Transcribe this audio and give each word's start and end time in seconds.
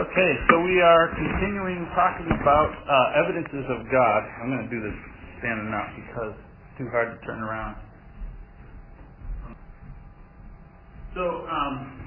Okay, 0.00 0.32
so 0.48 0.56
we 0.64 0.80
are 0.80 1.12
continuing 1.12 1.84
talking 1.92 2.24
about 2.32 2.72
uh, 2.72 3.20
evidences 3.20 3.68
of 3.68 3.84
God. 3.92 4.20
I'm 4.40 4.48
going 4.48 4.64
to 4.64 4.72
do 4.72 4.80
this 4.80 4.96
standing 5.44 5.68
up 5.76 5.92
because 5.92 6.32
it's 6.40 6.74
too 6.80 6.88
hard 6.88 7.12
to 7.12 7.18
turn 7.28 7.44
around. 7.44 7.76
So, 11.12 11.44
um, 11.44 12.00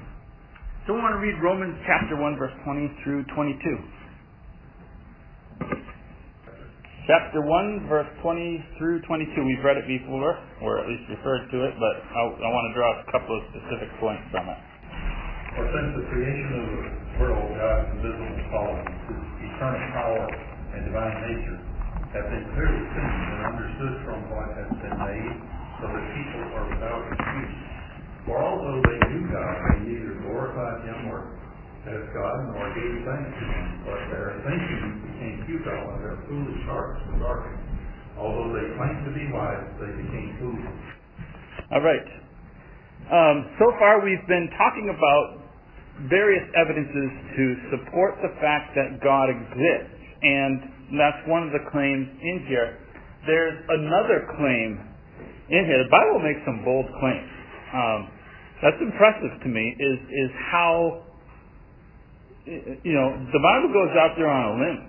so 0.90 0.98
we 0.98 1.06
want 1.06 1.14
to 1.14 1.22
read 1.22 1.38
Romans 1.38 1.78
chapter 1.86 2.18
1, 2.18 2.34
verse 2.34 2.58
20 2.66 2.98
through 3.06 3.30
22. 3.38 3.62
Chapter 7.06 7.46
1, 7.46 7.86
verse 7.86 8.10
20 8.26 8.82
through 8.82 9.06
22. 9.06 9.38
We've 9.38 9.62
read 9.62 9.78
it 9.78 9.86
before, 9.86 10.42
or 10.66 10.82
at 10.82 10.90
least 10.90 11.14
referred 11.14 11.46
to 11.46 11.58
it, 11.62 11.78
but 11.78 11.96
I, 12.10 12.22
I 12.26 12.50
want 12.50 12.66
to 12.66 12.74
draw 12.74 12.90
a 12.90 13.06
couple 13.14 13.38
of 13.38 13.46
specific 13.54 13.94
points 14.02 14.26
from 14.34 14.50
it. 14.50 14.58
For 15.54 15.66
since 15.70 15.94
the 15.94 16.06
creation 16.10 16.58
of 16.58 17.03
world, 17.24 17.56
God's 17.56 17.88
invisible 17.96 18.36
qualities, 18.52 19.00
his 19.08 19.48
eternal 19.48 19.84
power 19.96 20.28
and 20.76 20.80
divine 20.84 21.18
nature, 21.24 21.60
have 22.12 22.28
been 22.28 22.46
clearly 22.52 22.84
seen 22.92 23.16
and 23.32 23.42
understood 23.48 23.96
from 24.04 24.20
what 24.28 24.52
has 24.60 24.70
been 24.84 24.98
made, 25.00 25.36
so 25.80 25.88
that 25.88 26.04
people 26.04 26.44
are 26.52 26.68
without 26.68 27.02
excuse. 27.16 27.56
For 28.28 28.36
although 28.44 28.80
they 28.84 29.00
knew 29.08 29.24
God, 29.32 29.56
they 29.56 29.80
neither 29.88 30.20
glorified 30.28 30.84
him 30.84 31.00
or 31.08 31.40
as 31.84 32.04
God, 32.16 32.38
nor 32.56 32.72
gave 32.72 33.04
thanks 33.04 33.28
to 33.28 33.44
him, 33.44 33.66
but 33.84 34.00
their 34.08 34.40
thinking 34.48 35.04
became 35.04 35.36
futile 35.44 35.84
and 35.96 36.00
their 36.00 36.20
foolish 36.32 36.64
hearts 36.64 37.04
were 37.12 37.20
darkened. 37.20 37.60
Although 38.16 38.56
they 38.56 38.72
claimed 38.80 39.04
to 39.04 39.12
be 39.12 39.28
wise, 39.36 39.68
they 39.84 39.92
became 39.92 40.32
foolish. 40.40 40.80
All 41.76 41.84
right. 41.84 42.08
Um, 43.12 43.52
so 43.60 43.76
far, 43.84 44.00
we've 44.00 44.24
been 44.32 44.48
talking 44.56 44.96
about 44.96 45.43
various 46.10 46.44
evidences 46.58 47.10
to 47.38 47.44
support 47.72 48.18
the 48.22 48.34
fact 48.42 48.74
that 48.76 49.00
God 49.04 49.30
exists. 49.30 49.94
And 50.24 50.98
that's 50.98 51.22
one 51.28 51.44
of 51.44 51.52
the 51.52 51.64
claims 51.70 52.08
in 52.22 52.46
here. 52.48 52.80
There's 53.28 53.58
another 53.70 54.28
claim 54.36 54.80
in 55.50 55.64
here. 55.66 55.80
The 55.86 55.92
Bible 55.92 56.20
makes 56.20 56.42
some 56.46 56.64
bold 56.66 56.88
claims. 57.00 57.32
Um, 57.74 58.00
that's 58.62 58.80
impressive 58.80 59.44
to 59.44 59.50
me 59.50 59.76
is, 59.80 60.00
is 60.00 60.32
how, 60.52 61.04
you 62.48 62.96
know, 62.96 63.10
the 63.32 63.42
Bible 63.44 63.70
goes 63.72 63.94
out 64.00 64.16
there 64.16 64.32
on 64.32 64.44
a 64.44 64.54
limb. 64.60 64.80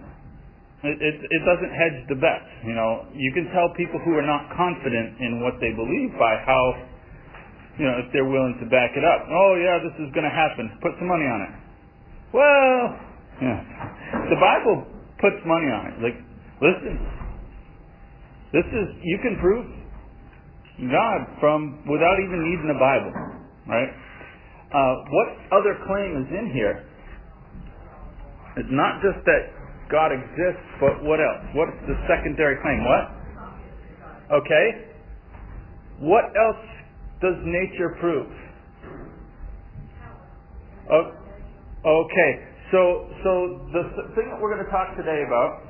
It, 0.84 1.00
it, 1.00 1.16
it 1.16 1.42
doesn't 1.48 1.72
hedge 1.72 1.98
the 2.12 2.18
bets. 2.20 2.50
You 2.62 2.76
know, 2.76 3.08
you 3.16 3.32
can 3.32 3.48
tell 3.56 3.72
people 3.72 3.98
who 4.04 4.14
are 4.20 4.26
not 4.26 4.52
confident 4.52 5.16
in 5.18 5.40
what 5.40 5.56
they 5.56 5.72
believe 5.72 6.12
by 6.20 6.36
how 6.44 6.62
you 7.78 7.84
know, 7.86 7.96
if 7.98 8.06
they're 8.14 8.28
willing 8.28 8.54
to 8.62 8.66
back 8.70 8.94
it 8.94 9.02
up. 9.02 9.26
Oh 9.26 9.58
yeah, 9.58 9.82
this 9.82 9.94
is 9.98 10.08
going 10.14 10.26
to 10.26 10.32
happen. 10.32 10.70
Put 10.78 10.94
some 10.98 11.10
money 11.10 11.26
on 11.26 11.40
it. 11.42 11.52
Well, 12.30 12.82
yeah. 13.42 13.60
The 14.30 14.38
Bible 14.38 14.86
puts 15.18 15.38
money 15.46 15.70
on 15.70 15.82
it. 15.90 15.96
Like, 16.02 16.18
listen, 16.62 16.94
this 18.54 18.66
is 18.70 18.86
you 19.02 19.18
can 19.22 19.34
prove 19.42 19.66
God 20.90 21.18
from 21.38 21.82
without 21.86 22.18
even 22.22 22.38
needing 22.42 22.70
a 22.70 22.78
Bible, 22.78 23.12
right? 23.66 23.90
Uh, 24.74 24.94
what 25.10 25.28
other 25.54 25.78
claim 25.86 26.26
is 26.26 26.28
in 26.34 26.50
here? 26.50 26.82
It's 28.56 28.70
not 28.70 29.02
just 29.02 29.22
that 29.26 29.50
God 29.90 30.10
exists, 30.10 30.66
but 30.78 31.02
what 31.02 31.18
else? 31.18 31.42
What's 31.54 31.78
the 31.86 31.94
secondary 32.06 32.58
claim? 32.62 32.82
What? 32.86 33.04
Okay. 34.42 34.66
What 36.02 36.26
else 36.34 36.62
does 37.24 37.40
nature 37.48 37.96
prove? 38.00 38.28
Okay. 40.92 42.32
So, 42.70 43.08
so 43.24 43.64
the 43.72 44.12
thing 44.12 44.28
that 44.28 44.36
we're 44.40 44.52
going 44.52 44.64
to 44.64 44.70
talk 44.70 44.92
today 44.96 45.24
about, 45.26 45.64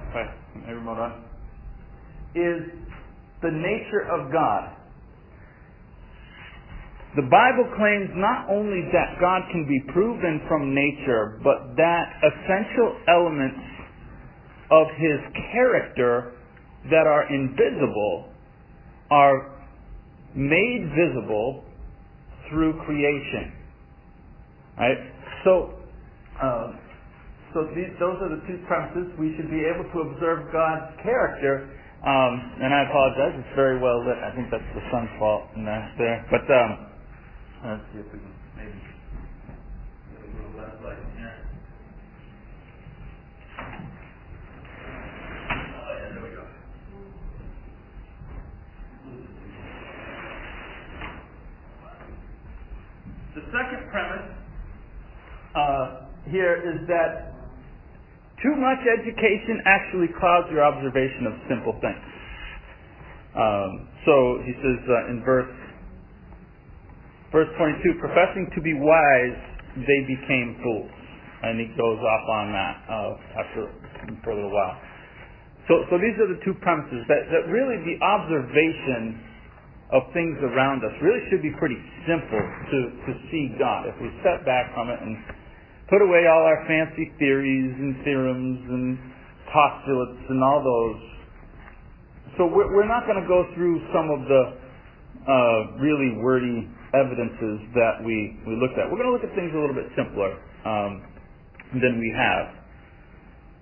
is 2.34 2.74
the 3.42 3.50
nature 3.50 4.10
of 4.10 4.32
God. 4.32 4.74
The 7.14 7.22
Bible 7.22 7.70
claims 7.78 8.10
not 8.18 8.50
only 8.50 8.82
that 8.90 9.20
God 9.20 9.42
can 9.52 9.68
be 9.68 9.78
proven 9.92 10.42
from 10.48 10.74
nature, 10.74 11.38
but 11.44 11.76
that 11.76 12.04
essential 12.26 12.98
elements 13.06 13.62
of 14.72 14.88
His 14.98 15.20
character 15.52 16.34
that 16.90 17.06
are 17.06 17.32
invisible 17.32 18.34
are 19.12 19.53
made 20.34 20.90
visible 20.94 21.64
through 22.50 22.74
creation. 22.84 23.52
Right? 24.78 24.98
So, 25.44 25.74
uh, 26.42 26.72
so 27.54 27.70
these, 27.74 27.94
those 28.00 28.18
are 28.18 28.28
the 28.34 28.42
two 28.46 28.58
premises. 28.66 29.14
We 29.18 29.34
should 29.36 29.50
be 29.50 29.62
able 29.62 29.86
to 29.94 29.98
observe 30.10 30.50
God's 30.52 30.90
character. 31.02 31.70
Um, 32.04 32.32
and 32.60 32.74
I 32.74 32.84
apologize, 32.90 33.38
it's 33.38 33.54
very 33.56 33.80
well 33.80 34.04
lit. 34.04 34.18
I 34.18 34.34
think 34.34 34.50
that's 34.50 34.66
the 34.74 34.82
sun's 34.92 35.08
fault 35.18 35.48
in 35.56 35.64
there. 35.64 36.26
But 36.30 36.44
um, 36.50 36.70
let's 37.64 37.80
see 37.94 38.00
if 38.00 38.06
we 38.12 38.18
can 38.18 38.34
maybe 38.58 38.76
get 40.12 40.20
a 40.20 40.28
little 40.36 40.52
less 40.58 40.74
light 40.84 40.98
in 41.00 41.16
here. 41.16 41.32
Oh 45.64 45.96
yeah, 45.96 46.12
there 46.12 46.20
we 46.20 46.30
go. 46.36 46.44
The 53.32 53.42
second 53.48 53.83
premise 53.94 54.26
uh, 55.54 56.10
here 56.26 56.58
is 56.58 56.82
that 56.90 57.30
too 58.42 58.58
much 58.58 58.82
education 58.90 59.62
actually 59.70 60.10
clouds 60.18 60.50
your 60.50 60.66
observation 60.66 61.30
of 61.30 61.34
simple 61.46 61.78
things. 61.78 62.02
Um, 63.38 63.70
so 64.02 64.42
he 64.42 64.50
says 64.58 64.78
uh, 64.82 65.14
in 65.14 65.22
verse 65.22 65.54
verse 67.30 67.50
22, 67.54 68.02
professing 68.02 68.50
to 68.58 68.60
be 68.62 68.74
wise, 68.74 69.38
they 69.78 70.00
became 70.10 70.58
fools, 70.58 70.90
and 71.46 71.62
he 71.62 71.70
goes 71.78 71.98
off 72.02 72.24
on 72.34 72.46
that 72.50 72.74
uh, 72.90 73.38
after 73.42 73.62
for 74.26 74.30
a 74.30 74.36
little 74.38 74.54
while. 74.54 74.74
So, 75.70 75.86
so 75.88 75.96
these 75.96 76.18
are 76.18 76.28
the 76.28 76.42
two 76.44 76.54
premises 76.60 77.06
that, 77.08 77.30
that 77.30 77.48
really 77.48 77.78
the 77.88 77.96
observation 78.04 79.33
of 79.92 80.02
things 80.16 80.40
around 80.40 80.80
us 80.80 80.94
really 81.04 81.20
should 81.28 81.42
be 81.42 81.52
pretty 81.60 81.76
simple 82.08 82.40
to, 82.40 82.78
to 83.04 83.12
see 83.28 83.52
God. 83.60 83.88
If 83.88 83.96
we 84.00 84.08
step 84.24 84.44
back 84.48 84.72
from 84.72 84.88
it 84.88 84.98
and 85.02 85.12
put 85.92 86.00
away 86.00 86.24
all 86.24 86.42
our 86.44 86.64
fancy 86.64 87.12
theories 87.20 87.74
and 87.76 88.00
theorems 88.04 88.60
and 88.64 88.96
postulates 89.52 90.24
and 90.32 90.40
all 90.42 90.64
those. 90.64 91.00
So 92.40 92.48
we're, 92.48 92.72
we're 92.74 92.88
not 92.88 93.04
going 93.04 93.20
to 93.20 93.28
go 93.28 93.44
through 93.54 93.78
some 93.92 94.08
of 94.08 94.24
the 94.26 94.42
uh, 95.28 95.60
really 95.78 96.16
wordy 96.18 96.66
evidences 96.96 97.60
that 97.76 98.00
we, 98.00 98.40
we 98.48 98.56
looked 98.56 98.80
at. 98.80 98.88
We're 98.88 98.98
going 98.98 99.12
to 99.12 99.16
look 99.16 99.26
at 99.26 99.34
things 99.36 99.52
a 99.52 99.60
little 99.60 99.76
bit 99.76 99.92
simpler 99.94 100.40
um, 100.64 101.04
than 101.78 102.00
we 102.00 102.10
have. 102.16 102.46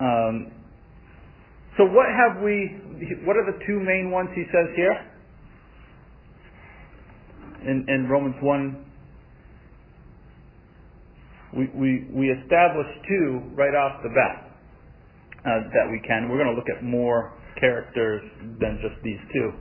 Um, 0.01 0.35
so 1.77 1.85
what 1.89 2.07
have 2.09 2.43
we, 2.43 2.79
what 3.25 3.37
are 3.37 3.47
the 3.49 3.59
two 3.67 3.81
main 3.81 4.11
ones 4.11 4.31
he 4.35 4.45
says 4.53 4.69
here? 4.77 5.12
In, 7.67 7.87
in 7.89 8.09
Romans 8.09 8.37
1, 8.41 8.85
we, 11.57 11.69
we, 11.75 12.07
we 12.13 12.31
established 12.31 12.97
two 13.07 13.43
right 13.55 13.75
off 13.75 14.03
the 14.03 14.09
bat 14.09 14.53
uh, 15.45 15.69
that 15.75 15.87
we 15.91 16.01
can. 16.07 16.29
We're 16.29 16.39
going 16.39 16.51
to 16.51 16.57
look 16.57 16.71
at 16.75 16.83
more 16.83 17.33
characters 17.61 18.23
than 18.59 18.81
just 18.81 19.03
these 19.05 19.21
two. 19.33 19.53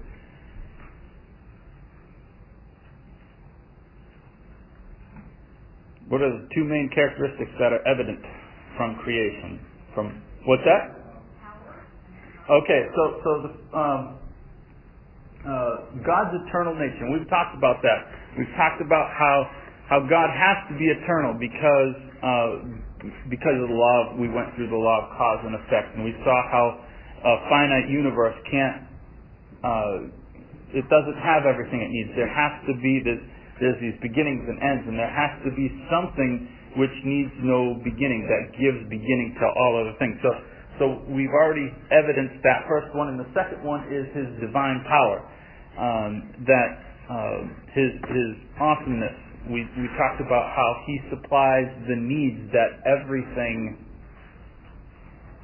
What 6.08 6.22
are 6.22 6.32
the 6.32 6.48
two 6.56 6.64
main 6.66 6.90
characteristics 6.94 7.52
that 7.60 7.72
are 7.72 7.88
evident 7.88 8.20
from 8.76 8.96
creation? 9.04 9.60
From 9.96 10.22
what's 10.46 10.64
that? 10.66 11.02
Okay, 12.52 12.82
so 12.96 13.22
so 13.24 13.30
the, 13.48 13.78
um, 13.78 14.21
uh, 15.42 16.06
God's 16.06 16.38
eternal 16.46 16.78
nature. 16.78 17.10
And 17.10 17.18
we've 17.18 17.30
talked 17.30 17.58
about 17.58 17.82
that. 17.82 18.00
We've 18.38 18.54
talked 18.58 18.82
about 18.82 19.10
how 19.18 19.50
how 19.90 20.00
God 20.08 20.32
has 20.32 20.58
to 20.72 20.74
be 20.80 20.88
eternal 20.88 21.36
because 21.36 21.96
uh, 22.24 22.52
because 23.28 23.58
of 23.60 23.68
the 23.68 23.76
law. 23.76 23.96
Of, 24.08 24.22
we 24.22 24.30
went 24.30 24.54
through 24.56 24.70
the 24.70 24.78
law 24.78 25.04
of 25.04 25.18
cause 25.18 25.42
and 25.44 25.58
effect, 25.58 25.98
and 25.98 26.06
we 26.06 26.14
saw 26.24 26.38
how 26.48 26.66
a 27.26 27.34
finite 27.50 27.90
universe 27.90 28.38
can't. 28.50 28.88
Uh, 29.62 29.96
it 30.72 30.88
doesn't 30.88 31.20
have 31.20 31.44
everything 31.44 31.84
it 31.84 31.92
needs. 31.92 32.16
There 32.16 32.32
has 32.32 32.54
to 32.70 32.74
be 32.80 33.02
this. 33.04 33.20
There's 33.60 33.78
these 33.78 33.98
beginnings 34.02 34.48
and 34.48 34.58
ends, 34.58 34.90
and 34.90 34.98
there 34.98 35.12
has 35.12 35.38
to 35.46 35.52
be 35.54 35.70
something 35.92 36.50
which 36.80 36.94
needs 37.04 37.30
no 37.44 37.76
beginning 37.84 38.26
that 38.32 38.56
gives 38.56 38.80
beginning 38.88 39.36
to 39.38 39.46
all 39.60 39.76
other 39.76 39.94
things. 40.00 40.16
So 40.24 40.32
so 40.82 40.98
we've 41.14 41.30
already 41.30 41.70
evidenced 41.94 42.42
that 42.42 42.66
first 42.66 42.90
one, 42.98 43.14
and 43.14 43.22
the 43.22 43.30
second 43.38 43.62
one 43.62 43.86
is 43.94 44.10
his 44.18 44.26
divine 44.42 44.82
power, 44.90 45.22
um, 45.78 46.34
that 46.50 46.70
uh, 47.06 47.40
his 47.78 47.94
his 48.02 48.32
awesomeness. 48.58 49.14
We 49.46 49.62
we 49.78 49.86
talked 49.94 50.26
about 50.26 50.50
how 50.58 50.70
he 50.90 50.98
supplies 51.14 51.70
the 51.86 52.02
needs 52.02 52.50
that 52.50 52.82
everything 52.90 53.78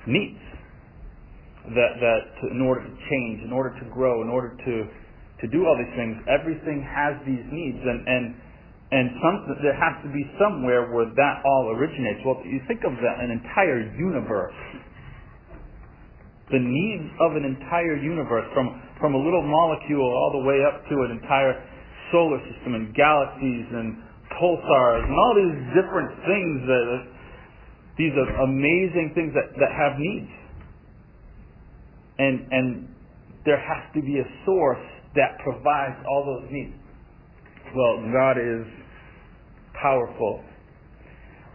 needs. 0.09 0.41
That 1.69 2.01
that 2.01 2.21
in 2.49 2.65
order 2.65 2.81
to 2.81 2.93
change, 3.05 3.45
in 3.45 3.53
order 3.53 3.77
to 3.77 3.85
grow, 3.93 4.25
in 4.25 4.33
order 4.33 4.57
to 4.57 4.75
to 4.89 5.45
do 5.53 5.69
all 5.69 5.77
these 5.77 5.93
things, 5.93 6.17
everything 6.25 6.81
has 6.81 7.13
these 7.29 7.45
needs, 7.53 7.77
and 7.85 8.09
and 8.09 8.25
and 8.89 9.11
some, 9.19 9.35
there 9.61 9.75
has 9.75 9.99
to 10.01 10.09
be 10.15 10.23
somewhere 10.39 10.89
where 10.95 11.11
that 11.11 11.43
all 11.43 11.75
originates. 11.75 12.23
Well, 12.23 12.39
you 12.47 12.63
think 12.71 12.87
of 12.87 12.95
an 12.95 13.35
entire 13.35 13.83
universe, 13.99 14.55
the 16.51 16.59
needs 16.59 17.07
of 17.19 17.35
an 17.35 17.43
entire 17.43 17.99
universe, 17.99 18.47
from 18.53 18.81
from 18.99 19.13
a 19.13 19.21
little 19.21 19.43
molecule 19.43 20.07
all 20.07 20.31
the 20.41 20.45
way 20.47 20.63
up 20.65 20.81
to 20.89 20.95
an 21.05 21.11
entire 21.11 21.53
solar 22.11 22.39
system 22.49 22.73
and 22.73 22.95
galaxies 22.95 23.67
and 23.71 24.01
pulsars 24.39 25.03
and 25.03 25.13
all 25.13 25.33
these 25.35 25.59
different 25.75 26.11
things 26.25 26.57
that 26.65 26.87
these 27.97 28.13
amazing 28.13 29.11
things 29.15 29.33
that, 29.33 29.49
that 29.59 29.71
have 29.73 29.99
needs. 29.99 30.31
And 32.17 32.47
and 32.51 32.67
there 33.45 33.59
has 33.59 33.93
to 33.95 34.01
be 34.01 34.19
a 34.19 34.27
source 34.45 34.85
that 35.15 35.37
provides 35.43 35.97
all 36.07 36.23
those 36.25 36.49
needs. 36.51 36.73
Well, 37.75 37.97
God 38.13 38.37
is 38.37 38.65
powerful. 39.81 40.43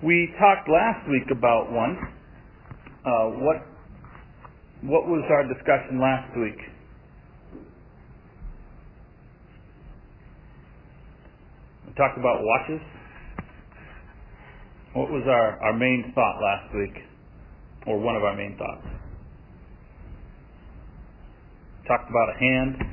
We 0.03 0.35
talked 0.39 0.69
last 0.69 1.09
week 1.09 1.31
about 1.31 1.71
one. 1.73 1.97
Uh, 3.05 3.43
what 3.43 3.72
what 4.83 5.07
was 5.07 5.23
our 5.31 5.47
discussion 5.47 6.01
last 6.01 6.37
week? 6.37 6.59
We 11.87 11.95
talked 11.95 12.19
about 12.19 12.43
watches. 12.43 12.83
What 14.95 15.09
was 15.11 15.23
our, 15.27 15.59
our 15.63 15.79
main 15.79 16.13
thought 16.15 16.41
last 16.43 16.75
week? 16.75 17.03
Or 17.87 17.99
one 17.99 18.17
of 18.17 18.25
our 18.25 18.37
main 18.37 18.57
thoughts? 18.59 18.87
Talked 21.87 22.11
about 22.11 22.35
a 22.35 22.39
hand. 22.39 22.93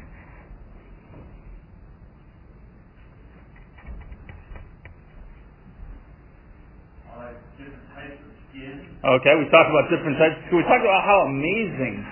Okay, 9.00 9.32
we 9.40 9.48
talked 9.48 9.72
about 9.72 9.88
different 9.88 10.20
types. 10.20 10.36
We 10.52 10.60
talked 10.68 10.84
about 10.84 11.08
how 11.08 11.24
amazing 11.32 12.04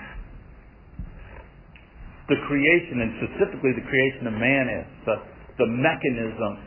the 2.31 2.39
creation, 2.47 3.03
and 3.03 3.11
specifically 3.27 3.75
the 3.75 3.83
creation 3.83 4.23
of 4.23 4.33
man 4.39 4.65
is, 4.71 4.87
the, 5.03 5.15
the 5.59 5.67
mechanism 5.67 6.63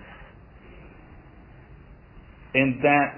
in 2.53 2.81
that 2.85 3.09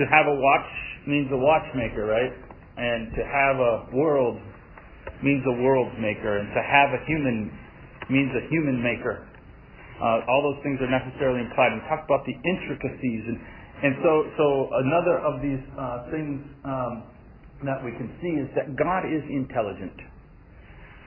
to 0.00 0.08
have 0.08 0.24
a 0.24 0.32
watch 0.32 0.70
means 1.06 1.28
a 1.32 1.36
watchmaker, 1.36 2.08
right? 2.08 2.32
And 2.80 3.12
to 3.12 3.22
have 3.28 3.60
a 3.60 3.74
world 3.92 4.40
means 5.22 5.44
a 5.44 5.56
world 5.60 5.92
maker, 6.00 6.40
and 6.40 6.48
to 6.48 6.62
have 6.64 6.96
a 6.96 7.00
human 7.04 7.52
means 8.08 8.32
a 8.32 8.48
human 8.48 8.80
maker. 8.80 9.28
Uh, 10.00 10.24
all 10.32 10.40
those 10.40 10.64
things 10.64 10.80
are 10.80 10.88
necessarily 10.88 11.44
implied. 11.44 11.76
We 11.76 11.84
talked 11.92 12.08
about 12.08 12.24
the 12.24 12.34
intricacies, 12.40 13.24
and 13.28 13.38
and 13.84 13.92
so 14.00 14.12
so 14.40 14.46
another 14.88 15.16
of 15.20 15.34
these 15.44 15.64
uh, 15.76 16.08
things 16.10 16.40
um, 16.64 17.04
that 17.68 17.84
we 17.84 17.92
can 17.94 18.08
see 18.24 18.40
is 18.40 18.48
that 18.56 18.72
God 18.80 19.04
is 19.04 19.22
intelligent. 19.28 19.94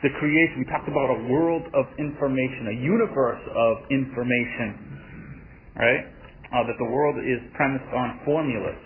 The 0.05 0.13
creation. 0.21 0.61
We 0.61 0.69
talked 0.69 0.87
about 0.87 1.09
a 1.09 1.19
world 1.25 1.65
of 1.73 1.89
information, 1.97 2.69
a 2.69 2.77
universe 2.85 3.41
of 3.57 3.81
information, 3.89 5.73
right? 5.73 6.05
uh, 6.53 6.63
that 6.63 6.77
the 6.79 6.89
world 6.89 7.19
is 7.19 7.43
premised 7.55 7.91
on 7.91 8.19
formulas. 8.23 8.79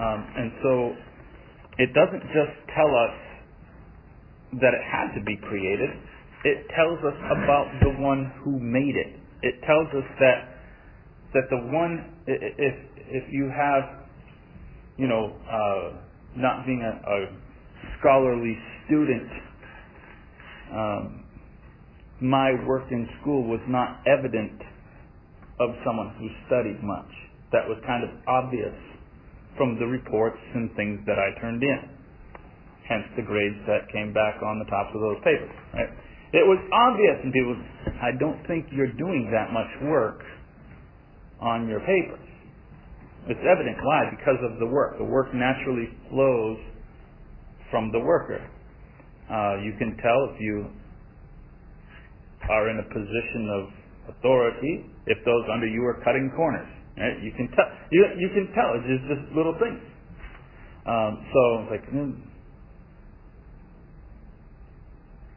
Um, 0.00 0.20
and 0.36 0.48
so 0.62 0.72
it 1.78 1.90
doesn't 1.92 2.24
just 2.32 2.54
tell 2.72 2.88
us 2.88 3.16
that 4.64 4.72
it 4.72 4.84
had 4.88 5.12
to 5.18 5.22
be 5.24 5.36
created, 5.44 5.90
it 6.44 6.64
tells 6.72 6.98
us 7.04 7.18
about 7.28 7.68
the 7.82 7.92
one 8.00 8.32
who 8.44 8.56
made 8.58 8.96
it. 8.96 9.20
It 9.42 9.60
tells 9.66 9.88
us 9.92 10.08
that 10.20 10.57
that 11.34 11.44
the 11.50 11.56
one 11.72 12.14
if 12.26 12.74
if 13.08 13.24
you 13.32 13.50
have 13.50 14.06
you 14.96 15.06
know 15.06 15.34
uh, 15.46 15.96
not 16.36 16.64
being 16.66 16.82
a, 16.82 16.92
a 17.10 17.18
scholarly 17.98 18.56
student 18.86 19.28
um, 20.72 21.24
my 22.20 22.52
work 22.66 22.90
in 22.90 23.08
school 23.20 23.46
was 23.46 23.60
not 23.68 24.02
evident 24.06 24.60
of 25.60 25.70
someone 25.86 26.14
who 26.18 26.26
studied 26.46 26.82
much. 26.82 27.10
That 27.52 27.66
was 27.66 27.78
kind 27.86 28.04
of 28.04 28.10
obvious 28.26 28.74
from 29.56 29.78
the 29.78 29.86
reports 29.86 30.38
and 30.54 30.70
things 30.74 31.00
that 31.06 31.18
I 31.18 31.34
turned 31.40 31.62
in. 31.62 31.80
Hence 32.86 33.04
the 33.16 33.22
grades 33.22 33.58
that 33.66 33.90
came 33.92 34.12
back 34.12 34.42
on 34.42 34.58
the 34.58 34.68
tops 34.70 34.90
of 34.94 35.00
those 35.00 35.20
papers. 35.22 35.50
Right? 35.74 35.90
It 36.32 36.44
was 36.44 36.60
obvious, 36.72 37.16
and 37.24 37.32
people, 37.32 37.56
I 38.02 38.12
don't 38.18 38.40
think 38.46 38.68
you're 38.72 38.92
doing 38.92 39.30
that 39.32 39.52
much 39.52 39.70
work 39.88 40.20
on 41.40 41.68
your 41.68 41.80
papers. 41.80 42.28
It's 43.28 43.44
evident. 43.44 43.76
Why? 43.82 44.10
Because 44.10 44.40
of 44.42 44.58
the 44.58 44.66
work. 44.66 44.98
The 44.98 45.04
work 45.04 45.34
naturally 45.34 45.88
flows 46.10 46.58
from 47.70 47.92
the 47.92 48.00
worker. 48.00 48.40
Uh, 49.28 49.60
you 49.60 49.76
can 49.78 49.96
tell 50.00 50.32
if 50.32 50.40
you 50.40 50.66
are 52.48 52.70
in 52.70 52.78
a 52.80 52.86
position 52.88 53.44
of 53.52 54.16
authority 54.16 54.86
if 55.06 55.18
those 55.24 55.44
under 55.52 55.66
you 55.66 55.84
are 55.84 56.00
cutting 56.04 56.32
corners. 56.34 56.68
Right? 56.96 57.20
You 57.22 57.32
can 57.36 57.48
tell. 57.52 57.68
You, 57.92 58.06
you 58.18 58.28
can 58.32 58.48
tell. 58.54 58.72
It's 58.80 58.88
just, 58.88 59.04
just 59.20 59.36
little 59.36 59.54
things. 59.60 59.80
Um, 60.88 61.20
so 61.28 61.40
like 61.70 61.84
mm, 61.92 62.16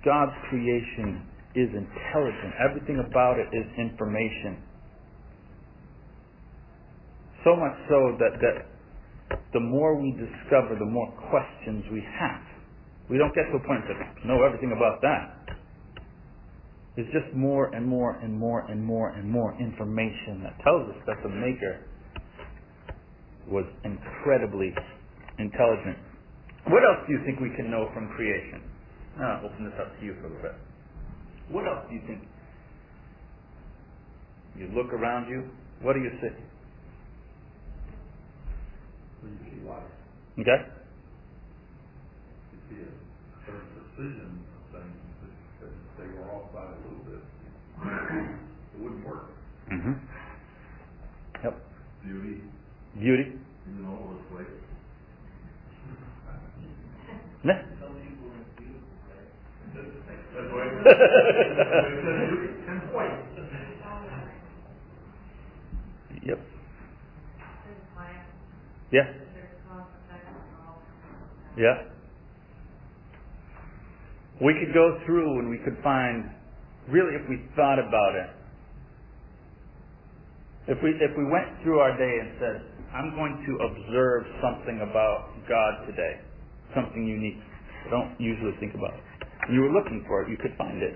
God's 0.06 0.32
creation 0.50 1.28
is 1.56 1.68
intelligent. 1.76 2.56
Everything 2.64 3.04
about 3.04 3.36
it 3.38 3.52
is 3.52 3.68
information. 3.78 4.64
So 7.44 7.56
much 7.56 7.76
so 7.90 8.18
that 8.20 8.38
that 8.42 8.58
the 9.54 9.60
more 9.60 9.96
we 10.00 10.12
discover, 10.12 10.76
the 10.78 10.86
more 10.86 11.12
questions 11.30 11.84
we 11.92 12.04
have. 12.20 12.42
We 13.10 13.18
don't 13.18 13.34
get 13.36 13.50
to 13.52 13.58
a 13.58 13.64
point 13.68 13.84
that 13.88 14.26
know 14.26 14.44
everything 14.44 14.72
about 14.76 15.02
that. 15.02 15.58
It's 16.98 17.10
just 17.12 17.34
more 17.36 17.74
and 17.74 17.88
more 17.88 18.20
and 18.22 18.38
more 18.38 18.68
and 18.70 18.84
more 18.84 19.10
and 19.10 19.30
more 19.30 19.56
information 19.60 20.44
that 20.44 20.60
tells 20.64 20.90
us 20.92 21.00
that 21.08 21.18
the 21.24 21.30
Maker 21.30 21.88
was 23.48 23.66
incredibly 23.84 24.74
intelligent. 25.40 25.98
What 26.68 26.84
else 26.84 27.04
do 27.08 27.14
you 27.14 27.22
think 27.26 27.40
we 27.40 27.50
can 27.56 27.72
know 27.72 27.90
from 27.94 28.10
creation? 28.16 28.62
Ah, 29.20 29.40
I'll 29.40 29.46
open 29.48 29.66
this 29.66 29.74
up 29.80 29.98
to 30.00 30.06
you 30.06 30.14
for 30.22 30.28
a 30.28 30.30
little 30.30 30.44
bit. 30.44 30.56
What 31.50 31.66
else 31.68 31.84
do 31.90 31.96
you 31.96 32.02
think? 32.08 32.22
You 34.56 34.68
look 34.76 34.94
around 34.94 35.28
you, 35.28 35.50
what 35.82 35.94
do 35.94 36.00
you 36.00 36.12
see? 36.22 36.28
You 36.28 36.32
see 36.32 36.32
life. 36.32 36.32
Okay? 36.32 36.40
You 36.40 36.40
see 36.40 36.40
a 36.40 36.40
certain 36.40 36.40
precision 36.40 36.40
they 36.40 36.40
were 36.42 36.48
off 36.48 36.48
by 36.48 36.48
a 36.48 36.48
little 36.48 36.48
bit, 38.22 38.70
it 38.72 38.80
wouldn't 38.80 39.11
work. 49.06 49.26
Mm-hmm. 49.72 49.94
Yep. 51.44 51.56
Beauty, 52.04 52.42
Beauty. 53.00 53.26
even 53.70 53.86
all 53.86 54.10
those 54.12 54.38
ways. 54.38 54.48
Yeah. 57.44 57.62
That's 60.34 60.48
why. 60.54 60.66
And 62.68 62.82
white. 62.94 63.18
Yep. 66.24 66.51
Yeah. 68.92 69.08
Yeah. 71.58 71.78
We 74.42 74.54
could 74.58 74.74
go 74.74 75.00
through 75.06 75.40
and 75.40 75.50
we 75.50 75.60
could 75.64 75.78
find, 75.84 76.30
really, 76.90 77.16
if 77.16 77.30
we 77.30 77.40
thought 77.56 77.80
about 77.80 78.16
it, 78.16 78.30
if 80.68 80.78
we 80.84 80.92
if 80.98 81.12
we 81.18 81.26
went 81.26 81.50
through 81.64 81.80
our 81.80 81.98
day 81.98 82.16
and 82.22 82.30
said, 82.38 82.56
"I'm 82.94 83.16
going 83.16 83.38
to 83.48 83.54
observe 83.66 84.24
something 84.42 84.82
about 84.82 85.34
God 85.50 85.86
today, 85.88 86.22
something 86.76 87.06
unique," 87.06 87.42
I 87.86 87.90
don't 87.90 88.14
usually 88.20 88.54
think 88.60 88.74
about 88.76 88.94
it. 88.94 89.04
And 89.48 89.56
you 89.56 89.62
were 89.62 89.74
looking 89.74 90.06
for 90.08 90.22
it, 90.24 90.30
you 90.30 90.38
could 90.38 90.54
find 90.58 90.82
it. 90.82 90.94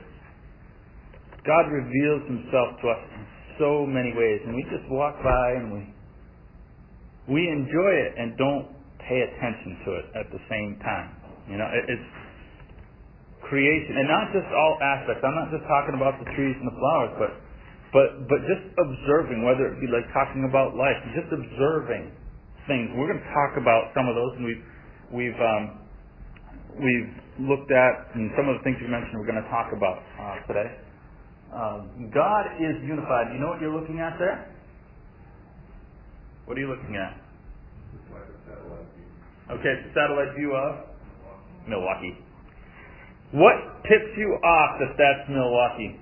God 1.45 1.69
reveals 1.69 2.23
Himself 2.27 2.77
to 2.81 2.85
us 2.89 3.01
in 3.17 3.25
so 3.57 3.85
many 3.85 4.13
ways, 4.13 4.41
and 4.45 4.55
we 4.55 4.63
just 4.69 4.85
walk 4.89 5.17
by 5.23 5.47
and 5.57 5.73
we 5.73 5.94
we 7.27 7.41
enjoy 7.49 7.91
it 7.93 8.11
and 8.17 8.37
don't 8.37 8.69
pay 9.01 9.21
attention 9.21 9.77
to 9.85 9.89
it 10.01 10.05
at 10.17 10.27
the 10.33 10.41
same 10.49 10.77
time. 10.81 11.13
You 11.49 11.57
know, 11.57 11.69
it, 11.69 11.85
it's 11.89 12.09
creation, 13.45 14.01
and 14.01 14.09
not 14.09 14.33
just 14.33 14.49
all 14.49 14.77
aspects. 14.81 15.21
I'm 15.21 15.37
not 15.37 15.49
just 15.53 15.65
talking 15.69 15.93
about 15.97 16.17
the 16.21 16.27
trees 16.33 16.57
and 16.57 16.65
the 16.65 16.77
flowers, 16.77 17.13
but 17.21 17.31
but 17.93 18.07
but 18.27 18.39
just 18.49 18.65
observing, 18.77 19.45
whether 19.45 19.69
it 19.69 19.77
be 19.79 19.89
like 19.89 20.05
talking 20.11 20.45
about 20.49 20.73
life, 20.73 20.97
just 21.13 21.29
observing 21.29 22.09
things. 22.65 22.89
We're 22.97 23.09
going 23.09 23.21
to 23.21 23.31
talk 23.33 23.57
about 23.61 23.93
some 23.93 24.09
of 24.09 24.17
those, 24.17 24.33
and 24.41 24.43
we've 24.45 24.63
we've 25.13 25.39
um, 25.41 25.63
we've 26.81 27.11
looked 27.45 27.69
at, 27.69 27.93
and 28.17 28.33
some 28.33 28.49
of 28.49 28.57
the 28.57 28.63
things 28.65 28.81
you 28.81 28.89
mentioned 28.89 29.17
we're 29.21 29.29
going 29.29 29.41
to 29.41 29.51
talk 29.53 29.69
about 29.73 30.01
uh, 30.17 30.37
today. 30.49 30.69
Um, 31.53 32.11
God 32.11 32.57
is 32.59 32.75
unified. 32.83 33.31
You 33.31 33.39
know 33.39 33.53
what 33.53 33.61
you're 33.61 33.73
looking 33.73 34.01
at 34.01 34.17
there? 34.17 34.54
What 36.45 36.57
are 36.57 36.61
you 36.61 36.69
looking 36.69 36.95
at? 36.95 37.17
Okay, 39.51 39.73
it's 39.77 39.89
a 39.89 39.93
satellite 39.93 40.35
view 40.37 40.53
of 40.53 40.85
Milwaukee. 41.67 42.17
What 43.31 43.83
tips 43.83 44.13
you 44.17 44.37
off 44.45 44.79
that 44.79 44.93
that's 44.97 45.29
Milwaukee? 45.29 45.99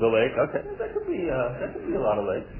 The 0.00 0.06
lake. 0.08 0.32
Okay, 0.48 0.64
that 0.78 0.94
could 0.94 1.06
be 1.06 1.28
uh, 1.30 1.60
that 1.60 1.72
could 1.74 1.86
be 1.86 1.94
a 1.94 2.00
lot 2.00 2.18
of 2.18 2.24
lakes. 2.24 2.50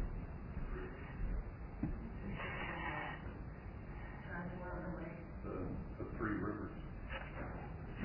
The 5.99 6.05
rivers. 6.21 6.71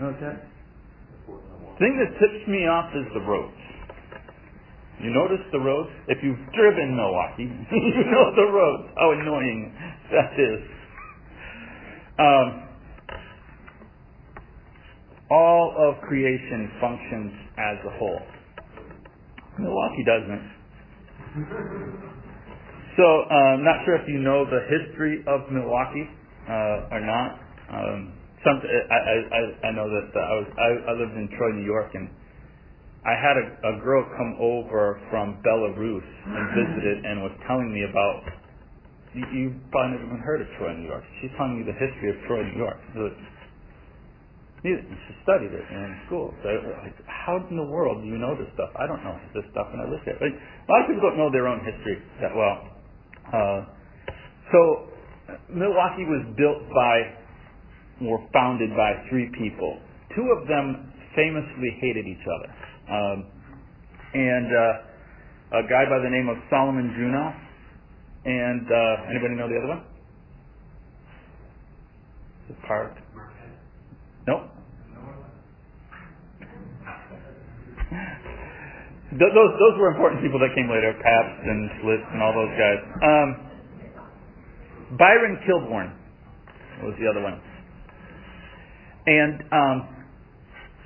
Okay. 0.02 0.36
Thing 1.80 1.96
that 2.00 2.12
tips 2.20 2.48
me 2.48 2.66
off 2.68 2.92
is 2.96 3.06
the 3.14 3.22
roads. 3.22 3.59
You 5.00 5.12
notice 5.16 5.40
the 5.52 5.60
roads? 5.60 5.90
If 6.08 6.20
you've 6.24 6.40
driven 6.54 6.96
Milwaukee, 6.96 7.48
you 7.72 8.04
know 8.12 8.36
the 8.36 8.48
roads. 8.52 8.90
How 9.00 9.12
annoying 9.12 9.74
that 10.12 10.32
is. 10.36 10.62
Um, 12.20 12.48
all 15.32 15.72
of 15.78 16.02
creation 16.08 16.72
functions 16.82 17.32
as 17.58 17.78
a 17.88 17.98
whole. 17.98 18.20
Milwaukee 19.60 20.04
doesn't. 20.06 20.44
So, 22.98 23.06
I'm 23.32 23.60
um, 23.60 23.64
not 23.64 23.86
sure 23.86 23.96
if 23.96 24.08
you 24.08 24.20
know 24.20 24.44
the 24.44 24.60
history 24.68 25.24
of 25.28 25.48
Milwaukee 25.52 26.10
uh, 26.50 26.92
or 26.92 27.00
not. 27.00 27.40
Um, 27.72 28.14
some, 28.44 28.60
I, 28.60 28.98
I, 29.32 29.68
I 29.68 29.72
know 29.72 29.88
that 29.88 30.08
uh, 30.12 30.20
I 30.20 30.34
was 30.36 30.48
I, 30.58 30.68
I 30.92 30.94
lived 31.00 31.16
in 31.16 31.30
Troy, 31.38 31.52
New 31.56 31.66
York, 31.66 31.92
and 31.94 32.10
I 33.08 33.16
had 33.16 33.36
a, 33.40 33.46
a 33.64 33.74
girl 33.80 34.04
come 34.20 34.36
over 34.40 35.00
from 35.10 35.40
Belarus 35.40 36.04
and 36.04 36.44
visited 36.52 37.06
and 37.06 37.24
was 37.24 37.32
telling 37.48 37.72
me 37.72 37.88
about. 37.88 38.24
You, 39.16 39.26
you 39.34 39.46
probably 39.72 39.98
never 39.98 40.06
even 40.06 40.22
heard 40.22 40.42
of 40.42 40.48
Troy, 40.60 40.76
New 40.76 40.86
York. 40.86 41.02
She's 41.18 41.32
telling 41.34 41.58
me 41.58 41.66
the 41.66 41.74
history 41.74 42.14
of 42.14 42.18
Troy, 42.28 42.46
New 42.46 42.60
York. 42.60 42.78
She 44.62 44.76
studied 45.24 45.56
it 45.56 45.66
in 45.72 45.98
school. 46.06 46.36
So, 46.44 46.50
like, 46.84 46.94
how 47.08 47.40
in 47.50 47.56
the 47.56 47.64
world 47.64 48.04
do 48.04 48.08
you 48.12 48.20
know 48.20 48.36
this 48.36 48.52
stuff? 48.54 48.70
I 48.76 48.86
don't 48.86 49.02
know 49.02 49.16
this 49.34 49.48
stuff, 49.56 49.72
and 49.72 49.82
I 49.82 49.88
look 49.88 50.04
at 50.04 50.20
it. 50.20 50.22
Like, 50.22 50.36
a 50.36 50.68
lot 50.68 50.84
of 50.84 50.88
people 50.92 51.02
don't 51.08 51.18
know 51.18 51.32
their 51.32 51.48
own 51.48 51.64
history 51.64 52.04
that 52.20 52.36
well. 52.36 52.58
Uh, 53.32 53.60
so, 54.52 54.60
Milwaukee 55.48 56.04
was 56.04 56.28
built 56.36 56.62
by 56.76 56.96
or 58.04 58.20
founded 58.36 58.76
by 58.76 59.00
three 59.10 59.32
people. 59.40 59.80
Two 60.16 60.28
of 60.36 60.48
them 60.48 60.92
famously 61.16 61.72
hated 61.80 62.06
each 62.06 62.26
other. 62.28 62.52
Um, 62.90 63.26
and 64.14 64.48
uh, 64.50 65.60
a 65.60 65.64
guy 65.70 65.86
by 65.86 66.00
the 66.02 66.10
name 66.10 66.30
of 66.30 66.38
Solomon 66.50 66.94
Juneau. 66.98 67.34
And 68.26 68.66
uh, 68.68 69.10
anybody 69.10 69.36
know 69.36 69.48
the 69.48 69.58
other 69.58 69.68
one? 69.70 69.84
The 72.50 72.56
part. 72.68 72.98
Nope. 74.28 74.50
those 79.18 79.34
those 79.34 79.76
were 79.80 79.90
important 79.90 80.22
people 80.22 80.38
that 80.38 80.54
came 80.54 80.70
later, 80.70 80.94
Pabst 81.02 81.42
and 81.42 81.70
Schlitz 81.82 82.06
and 82.14 82.22
all 82.22 82.34
those 82.34 82.54
guys. 82.54 82.80
Um, 83.02 83.30
Byron 84.98 85.38
Kilbourne 85.48 85.94
was 86.84 86.94
the 87.00 87.10
other 87.10 87.22
one. 87.22 87.42
And 89.08 89.42
um, 89.52 89.99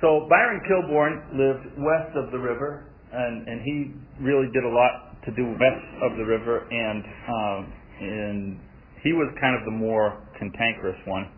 so 0.00 0.26
Byron 0.28 0.60
Kilbourne 0.66 1.18
lived 1.38 1.78
west 1.78 2.16
of 2.16 2.30
the 2.32 2.38
river, 2.38 2.86
and, 3.12 3.46
and 3.48 3.62
he 3.62 3.94
really 4.20 4.50
did 4.52 4.64
a 4.64 4.68
lot 4.68 5.22
to 5.24 5.30
do 5.32 5.46
west 5.46 5.86
of 6.02 6.16
the 6.18 6.24
river, 6.24 6.66
and 6.70 7.04
um, 7.30 7.72
and 8.00 8.60
he 9.02 9.12
was 9.12 9.28
kind 9.40 9.54
of 9.54 9.64
the 9.64 9.70
more 9.70 10.20
cantankerous 10.38 10.98
one. 11.06 11.30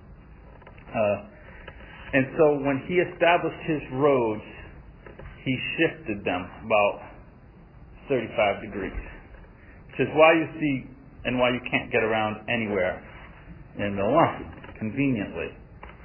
Uh, 0.88 1.16
and 2.14 2.26
so 2.38 2.44
when 2.64 2.80
he 2.88 2.94
established 3.02 3.60
his 3.66 3.82
roads, 3.92 4.46
he 5.44 5.54
shifted 5.76 6.24
them 6.24 6.48
about 6.64 7.12
35 8.08 8.62
degrees, 8.62 9.02
which 9.90 10.06
is 10.06 10.10
why 10.14 10.32
you 10.32 10.46
see 10.58 10.90
and 11.24 11.38
why 11.38 11.50
you 11.50 11.60
can't 11.70 11.90
get 11.90 12.02
around 12.02 12.46
anywhere 12.48 13.02
in 13.78 13.94
Milwaukee 13.94 14.46
conveniently. 14.78 15.50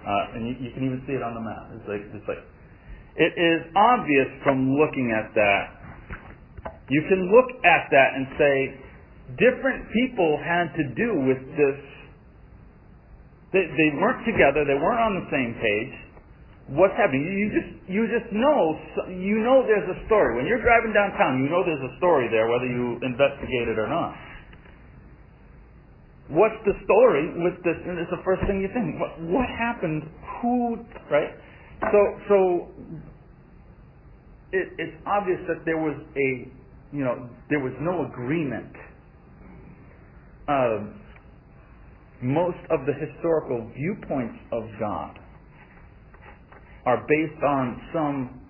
Uh, 0.01 0.33
and 0.33 0.49
you, 0.49 0.53
you 0.57 0.71
can 0.73 0.81
even 0.81 0.99
see 1.05 1.13
it 1.13 1.21
on 1.21 1.37
the 1.37 1.43
map. 1.43 1.69
It's 1.77 1.85
like, 1.85 2.03
it's 2.09 2.27
like, 2.27 2.41
it 3.21 3.33
is 3.37 3.61
obvious 3.77 4.29
from 4.41 4.73
looking 4.73 5.13
at 5.13 5.29
that. 5.37 5.65
You 6.89 7.05
can 7.05 7.29
look 7.29 7.49
at 7.61 7.87
that 7.93 8.09
and 8.17 8.25
say, 8.35 8.55
different 9.37 9.85
people 9.93 10.41
had 10.41 10.73
to 10.73 10.83
do 10.97 11.09
with 11.29 11.41
this. 11.53 11.79
They, 13.53 13.67
they 13.67 13.89
weren't 13.99 14.25
together. 14.25 14.65
They 14.65 14.79
weren't 14.79 15.03
on 15.05 15.13
the 15.21 15.27
same 15.29 15.53
page. 15.59 15.93
What's 16.71 16.95
happening? 16.95 17.27
You 17.27 17.51
just 17.51 17.71
you 17.91 18.07
just 18.07 18.31
know 18.31 18.79
you 19.11 19.43
know 19.43 19.67
there's 19.67 19.91
a 19.91 19.99
story. 20.07 20.39
When 20.39 20.47
you're 20.47 20.61
driving 20.63 20.95
downtown, 20.95 21.43
you 21.43 21.51
know 21.51 21.67
there's 21.67 21.83
a 21.83 21.93
story 21.99 22.31
there, 22.31 22.47
whether 22.47 22.63
you 22.63 22.95
investigate 23.03 23.67
it 23.67 23.75
or 23.75 23.91
not 23.91 24.15
what's 26.31 26.59
the 26.65 26.73
story 26.83 27.31
with 27.43 27.59
this? 27.63 27.77
And 27.85 27.99
it's 27.99 28.11
the 28.11 28.23
first 28.23 28.41
thing 28.47 28.61
you 28.61 28.69
think. 28.73 28.99
What, 28.99 29.19
what 29.27 29.47
happened? 29.47 30.03
Who? 30.41 30.77
Right? 31.11 31.35
So, 31.91 31.99
so 32.27 32.37
it, 34.51 34.67
it's 34.77 34.97
obvious 35.05 35.39
that 35.47 35.65
there 35.65 35.77
was 35.77 35.97
a, 36.15 36.29
you 36.95 37.03
know, 37.03 37.29
there 37.49 37.59
was 37.59 37.73
no 37.79 38.05
agreement. 38.05 38.71
Um, 40.47 40.99
most 42.21 42.59
of 42.69 42.85
the 42.85 42.93
historical 42.93 43.71
viewpoints 43.73 44.37
of 44.51 44.63
God 44.79 45.17
are 46.85 47.05
based 47.07 47.43
on 47.43 47.81
some 47.93 48.41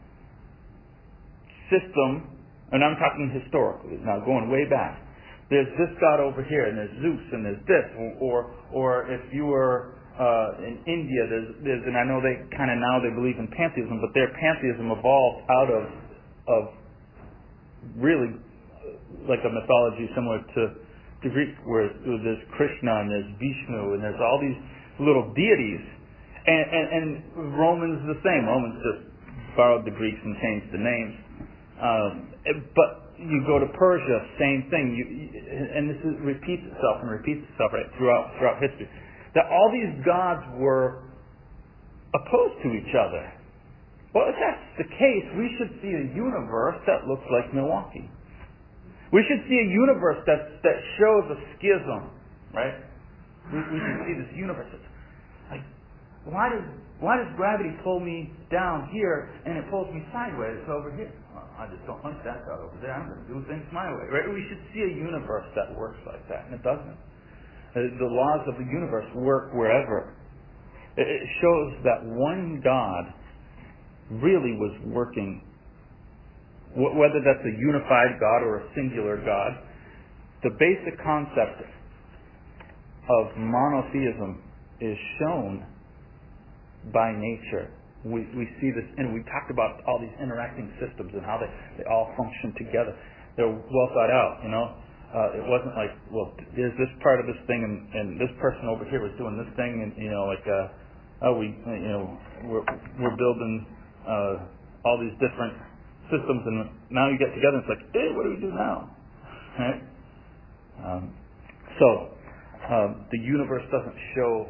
system, 1.69 2.27
and 2.71 2.83
I'm 2.83 2.97
talking 2.97 3.31
historically, 3.31 3.97
now 4.03 4.19
going 4.25 4.51
way 4.51 4.67
back, 4.69 4.99
there's 5.51 5.67
this 5.75 5.91
god 5.99 6.23
over 6.23 6.41
here, 6.47 6.71
and 6.71 6.79
there's 6.79 6.95
Zeus, 7.03 7.27
and 7.35 7.43
there's 7.43 7.63
this, 7.67 7.85
or 8.23 8.55
or 8.71 9.11
if 9.11 9.19
you 9.35 9.45
were 9.45 9.99
uh, 10.15 10.63
in 10.63 10.79
India, 10.87 11.27
there's, 11.27 11.51
there's, 11.63 11.83
and 11.83 11.99
I 11.99 12.07
know 12.07 12.23
they 12.23 12.39
kind 12.55 12.71
of 12.71 12.79
now 12.79 13.03
they 13.03 13.11
believe 13.11 13.35
in 13.35 13.51
pantheism, 13.51 13.99
but 13.99 14.15
their 14.15 14.31
pantheism 14.31 14.87
evolved 14.95 15.43
out 15.51 15.69
of 15.69 15.83
of 16.47 16.63
really 17.99 18.31
like 19.27 19.43
a 19.43 19.51
mythology 19.51 20.07
similar 20.15 20.39
to 20.39 20.61
the 21.27 21.29
Greek, 21.29 21.53
where 21.67 21.91
there's 21.99 22.43
Krishna 22.55 23.03
and 23.03 23.11
there's 23.11 23.29
Vishnu 23.35 23.93
and 23.93 24.01
there's 24.01 24.23
all 24.23 24.39
these 24.39 24.57
little 25.03 25.35
deities, 25.35 25.83
and, 26.47 26.65
and, 26.71 26.85
and 26.95 27.07
Romans 27.59 27.99
the 28.07 28.19
same. 28.23 28.47
Romans 28.47 28.79
just 28.87 29.03
borrowed 29.59 29.83
the 29.83 29.91
Greeks 29.91 30.17
and 30.23 30.33
changed 30.39 30.67
the 30.71 30.81
names, 30.81 31.13
um, 31.75 32.11
but 32.71 33.10
you 33.21 33.45
go 33.45 33.59
to 33.61 33.69
Persia, 33.77 34.17
same 34.41 34.67
thing. 34.73 34.97
You, 34.97 35.05
and 35.77 35.89
this 35.89 36.01
is, 36.01 36.13
repeats 36.25 36.65
itself 36.65 37.05
and 37.05 37.09
repeats 37.09 37.45
itself 37.53 37.71
right 37.73 37.85
throughout 37.97 38.33
throughout 38.37 38.57
history. 38.57 38.89
That 39.37 39.45
all 39.47 39.69
these 39.71 39.93
gods 40.03 40.43
were 40.57 41.05
opposed 42.11 42.57
to 42.65 42.69
each 42.73 42.91
other. 42.97 43.23
Well, 44.11 44.27
if 44.27 44.35
that's 44.35 44.65
the 44.75 44.89
case, 44.91 45.25
we 45.39 45.47
should 45.55 45.71
see 45.79 45.93
a 45.95 46.05
universe 46.11 46.75
that 46.83 47.07
looks 47.07 47.23
like 47.31 47.53
Milwaukee. 47.55 48.09
We 49.13 49.23
should 49.27 49.43
see 49.47 49.55
a 49.55 49.69
universe 49.71 50.19
that 50.27 50.59
that 50.63 50.77
shows 50.99 51.25
a 51.31 51.37
schism, 51.55 52.11
right? 52.51 52.75
We, 53.53 53.59
we 53.59 53.77
should 53.79 53.99
see 54.07 54.15
this 54.19 54.31
universe. 54.35 54.67
Like, 55.47 55.63
why 56.25 56.49
does 56.51 56.65
why 56.99 57.17
does 57.17 57.27
gravity 57.35 57.71
pull 57.83 57.99
me 57.99 58.31
down 58.51 58.89
here 58.91 59.29
and 59.45 59.57
it 59.57 59.65
pulls 59.69 59.87
me 59.93 60.03
sideways 60.13 60.63
over 60.67 60.91
here? 60.95 61.11
I 61.31 61.67
just 61.69 61.85
don't 61.85 62.03
like 62.03 62.19
that 62.25 62.43
God 62.45 62.59
over 62.59 62.77
there. 62.81 62.91
I'm 62.91 63.07
going 63.07 63.21
to 63.21 63.29
do 63.29 63.39
things 63.47 63.63
my 63.71 63.87
way. 63.87 64.05
Right? 64.09 64.27
We 64.27 64.43
should 64.49 64.61
see 64.73 64.81
a 64.81 64.93
universe 64.93 65.47
that 65.55 65.71
works 65.77 65.99
like 66.05 66.23
that, 66.27 66.49
and 66.49 66.55
it 66.55 66.63
doesn't. 66.63 66.97
Uh, 67.71 67.87
the 67.99 68.09
laws 68.09 68.43
of 68.51 68.59
the 68.59 68.67
universe 68.67 69.07
work 69.15 69.53
wherever. 69.53 70.15
It 70.97 71.07
shows 71.39 71.69
that 71.87 72.03
one 72.03 72.59
God 72.63 73.13
really 74.19 74.59
was 74.59 74.75
working, 74.91 75.41
whether 76.75 77.23
that's 77.23 77.45
a 77.45 77.55
unified 77.57 78.19
God 78.19 78.43
or 78.43 78.59
a 78.59 78.75
singular 78.75 79.17
God. 79.23 79.55
The 80.43 80.51
basic 80.59 80.99
concept 80.99 81.63
of 83.07 83.37
monotheism 83.37 84.43
is 84.81 84.97
shown 85.19 85.65
by 86.93 87.13
nature. 87.15 87.69
We, 88.03 88.25
we 88.33 88.49
see 88.59 88.71
this, 88.73 88.87
and 88.97 89.13
we 89.13 89.21
talked 89.29 89.51
about 89.53 89.85
all 89.85 89.99
these 90.01 90.13
interacting 90.21 90.73
systems 90.81 91.13
and 91.13 91.21
how 91.25 91.37
they, 91.37 91.49
they 91.77 91.85
all 91.89 92.09
function 92.17 92.53
together. 92.57 92.97
They're 93.37 93.49
well 93.51 93.89
thought 93.93 94.09
out, 94.11 94.41
you 94.43 94.49
know. 94.49 94.65
uh, 95.11 95.35
it 95.35 95.43
wasn't 95.43 95.75
like, 95.75 95.91
well, 96.11 96.31
there's 96.55 96.73
this 96.79 96.89
part 97.03 97.19
of 97.19 97.27
this 97.27 97.37
thing, 97.47 97.61
and, 97.67 97.75
and 97.93 98.07
this 98.15 98.31
person 98.39 98.71
over 98.71 98.87
here 98.87 99.03
was 99.03 99.11
doing 99.19 99.35
this 99.35 99.51
thing, 99.59 99.83
and 99.83 99.91
you 99.99 100.09
know, 100.09 100.23
like, 100.31 100.45
uh, 100.47 101.27
oh, 101.27 101.33
we, 101.35 101.51
you 101.51 101.91
know, 101.91 102.03
we're 102.47 102.63
we're 102.95 103.17
building 103.19 103.67
uh, 104.07 104.87
all 104.87 104.97
these 105.03 105.15
different 105.19 105.53
systems, 106.07 106.41
and 106.47 106.57
now 106.95 107.11
you 107.11 107.19
get 107.19 107.35
together, 107.35 107.59
and 107.59 107.63
it's 107.67 107.71
like, 107.75 107.85
hey, 107.91 108.09
what 108.15 108.23
do 108.23 108.31
we 108.33 108.41
do 108.41 108.51
now? 108.55 108.87
Right? 109.59 109.81
Um, 110.79 111.03
so 111.79 111.87
um, 112.71 113.05
the 113.11 113.19
universe 113.19 113.63
doesn't 113.67 113.99
show 114.15 114.47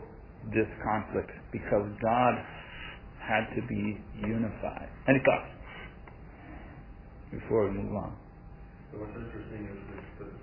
this 0.54 0.70
conflict 0.86 1.34
because 1.52 1.90
God 2.02 2.34
had 3.22 3.54
to 3.56 3.62
be 3.70 4.02
unified. 4.18 4.90
Any 5.08 5.22
thoughts 5.24 5.50
before 7.32 7.70
we 7.70 7.78
move 7.78 7.94
on? 7.96 8.18
So 8.92 9.00
what's 9.00 9.16
interesting 9.16 9.70
is 9.72 9.80
that 10.20 10.34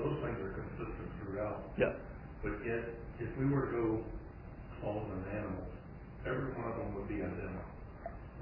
those 0.00 0.16
things 0.24 0.38
are 0.40 0.54
consistent 0.56 1.08
throughout. 1.22 1.62
Yeah. 1.78 1.94
But 2.42 2.58
yet, 2.66 2.84
if 3.22 3.30
we 3.38 3.46
were 3.46 3.66
to 3.66 3.72
go 3.74 3.86
clone 4.80 5.10
an 5.10 5.22
animal, 5.36 5.66
every 6.26 6.54
one 6.54 6.66
of 6.70 6.76
them 6.78 6.94
would 6.94 7.10
be 7.10 7.18
identical, 7.22 7.66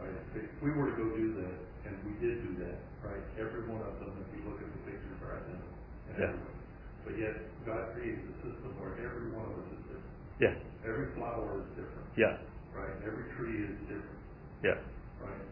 right? 0.01 0.13
If 0.37 0.53
we 0.61 0.71
were 0.73 0.93
to 0.93 0.97
go 0.97 1.07
do 1.17 1.33
that, 1.41 1.57
and 1.89 1.95
we 2.05 2.13
did 2.21 2.45
do 2.45 2.53
that, 2.65 2.77
right? 3.05 3.25
Every 3.41 3.65
one 3.69 3.81
of 3.85 3.97
them, 4.01 4.13
if 4.21 4.29
you 4.37 4.45
look 4.45 4.61
at 4.61 4.69
the 4.69 4.83
pictures, 4.85 5.17
are 5.25 5.41
identical. 5.41 5.75
Yeah. 6.17 6.33
But 7.05 7.15
yet, 7.21 7.37
God 7.65 7.95
creates 7.95 8.21
a 8.25 8.35
system 8.45 8.73
where 8.81 8.97
every 9.01 9.31
one 9.33 9.47
of 9.49 9.57
us 9.63 9.69
is 9.73 9.83
different. 9.89 10.17
Yeah. 10.41 10.55
Every 10.85 11.09
flower 11.17 11.61
is 11.65 11.69
different, 11.79 12.09
Yeah. 12.17 12.37
Right? 12.77 12.95
Every 13.09 13.27
tree 13.37 13.65
is 13.65 13.77
different, 13.89 14.21
Yeah. 14.63 14.79
right? 15.25 15.43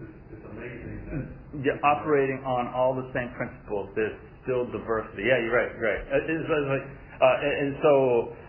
It's, 0.00 0.16
it's 0.32 0.44
amazing 0.48 0.96
that. 1.12 1.24
Yeah, 1.66 1.76
operating 1.84 2.40
on 2.46 2.72
all 2.72 2.96
the 2.96 3.08
same 3.12 3.28
principles, 3.36 3.92
there's 3.94 4.16
still 4.46 4.64
diversity. 4.72 5.28
Yeah, 5.28 5.38
you're 5.44 5.52
right, 5.52 5.72
right. 5.76 6.02
It's, 6.24 6.40
it's 6.46 6.70
like, 6.72 6.86
uh, 7.20 7.44
and 7.44 7.54
and 7.60 7.72
so 7.84 7.92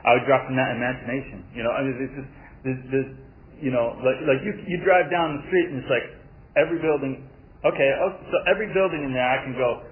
I 0.08 0.16
would 0.16 0.26
drop 0.30 0.48
in 0.48 0.56
that 0.56 0.72
imagination. 0.72 1.44
You 1.52 1.68
know, 1.68 1.74
I 1.76 1.80
mean, 1.84 1.96
it's 2.00 2.16
just 2.16 2.32
this, 2.64 2.78
there's 2.94 3.12
you 3.60 3.70
know, 3.74 4.00
like 4.02 4.18
like 4.26 4.40
you 4.48 4.56
you 4.66 4.80
drive 4.88 5.12
down 5.12 5.42
the 5.42 5.44
street 5.52 5.68
and 5.74 5.78
it's 5.84 5.92
like 5.92 6.08
every 6.56 6.80
building. 6.80 7.28
Okay, 7.68 7.90
oh, 8.02 8.12
so 8.32 8.38
every 8.50 8.72
building 8.74 9.06
in 9.06 9.12
there 9.14 9.28
I 9.28 9.44
can 9.46 9.54
go 9.54 9.86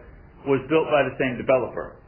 was 0.48 0.64
built 0.72 0.88
by 0.90 1.04
the 1.06 1.14
same 1.20 1.38
developer. 1.38 2.00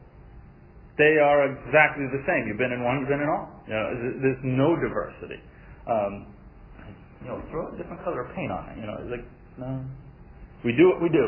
They 0.98 1.16
are 1.22 1.48
exactly 1.48 2.04
the 2.12 2.20
same. 2.28 2.48
You've 2.48 2.60
been 2.60 2.72
in 2.72 2.84
one, 2.84 3.00
you've 3.00 3.08
been 3.08 3.22
in 3.24 3.30
all. 3.30 3.48
You 3.64 3.74
know, 3.74 3.86
there's 4.22 4.42
no 4.44 4.76
diversity. 4.76 5.40
Um, 5.86 6.26
you 7.22 7.28
know, 7.28 7.42
throw 7.50 7.72
a 7.72 7.76
different 7.76 8.02
color 8.04 8.26
of 8.26 8.34
paint 8.34 8.50
on 8.50 8.68
it. 8.70 8.78
You 8.78 8.86
know, 8.86 8.98
like 9.10 9.24
no. 9.58 9.84
We 10.64 10.72
do 10.78 10.88
what 10.90 11.02
we 11.02 11.08
do. 11.08 11.26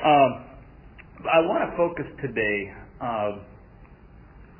Um, 0.00 0.30
I 1.26 1.44
want 1.44 1.66
to 1.68 1.76
focus 1.76 2.06
today 2.22 2.72
uh, 3.02 3.42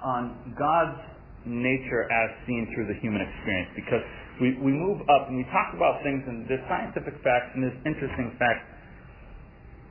on 0.04 0.54
God's 0.58 1.00
nature 1.46 2.04
as 2.04 2.28
seen 2.46 2.68
through 2.74 2.86
the 2.92 2.98
human 3.00 3.24
experience 3.24 3.70
because 3.74 4.04
we, 4.40 4.56
we 4.60 4.72
move 4.72 5.00
up 5.08 5.28
and 5.28 5.36
we 5.36 5.44
talk 5.52 5.72
about 5.72 6.02
things 6.04 6.24
and 6.26 6.44
there's 6.48 6.64
scientific 6.68 7.16
facts 7.24 7.52
and 7.56 7.64
there's 7.64 7.80
interesting 7.84 8.36
facts. 8.36 8.64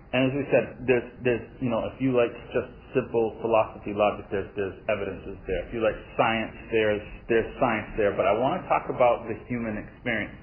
And 0.10 0.26
as 0.26 0.32
we 0.34 0.44
said, 0.50 0.66
there's, 0.90 1.08
there's, 1.22 1.46
you 1.62 1.70
know, 1.70 1.86
if 1.86 2.02
you 2.02 2.18
like 2.18 2.34
just 2.50 2.70
simple 2.98 3.38
philosophy, 3.46 3.94
logic, 3.94 4.26
there's, 4.34 4.50
there's 4.58 4.74
evidences 4.90 5.38
there. 5.46 5.62
If 5.70 5.74
you 5.74 5.86
like 5.86 5.94
science, 6.18 6.56
there's, 6.74 7.06
there's 7.30 7.50
science 7.62 7.94
there. 7.94 8.18
But 8.18 8.26
I 8.26 8.34
want 8.34 8.58
to 8.58 8.66
talk 8.66 8.90
about 8.90 9.30
the 9.30 9.38
human 9.46 9.78
experience. 9.78 10.34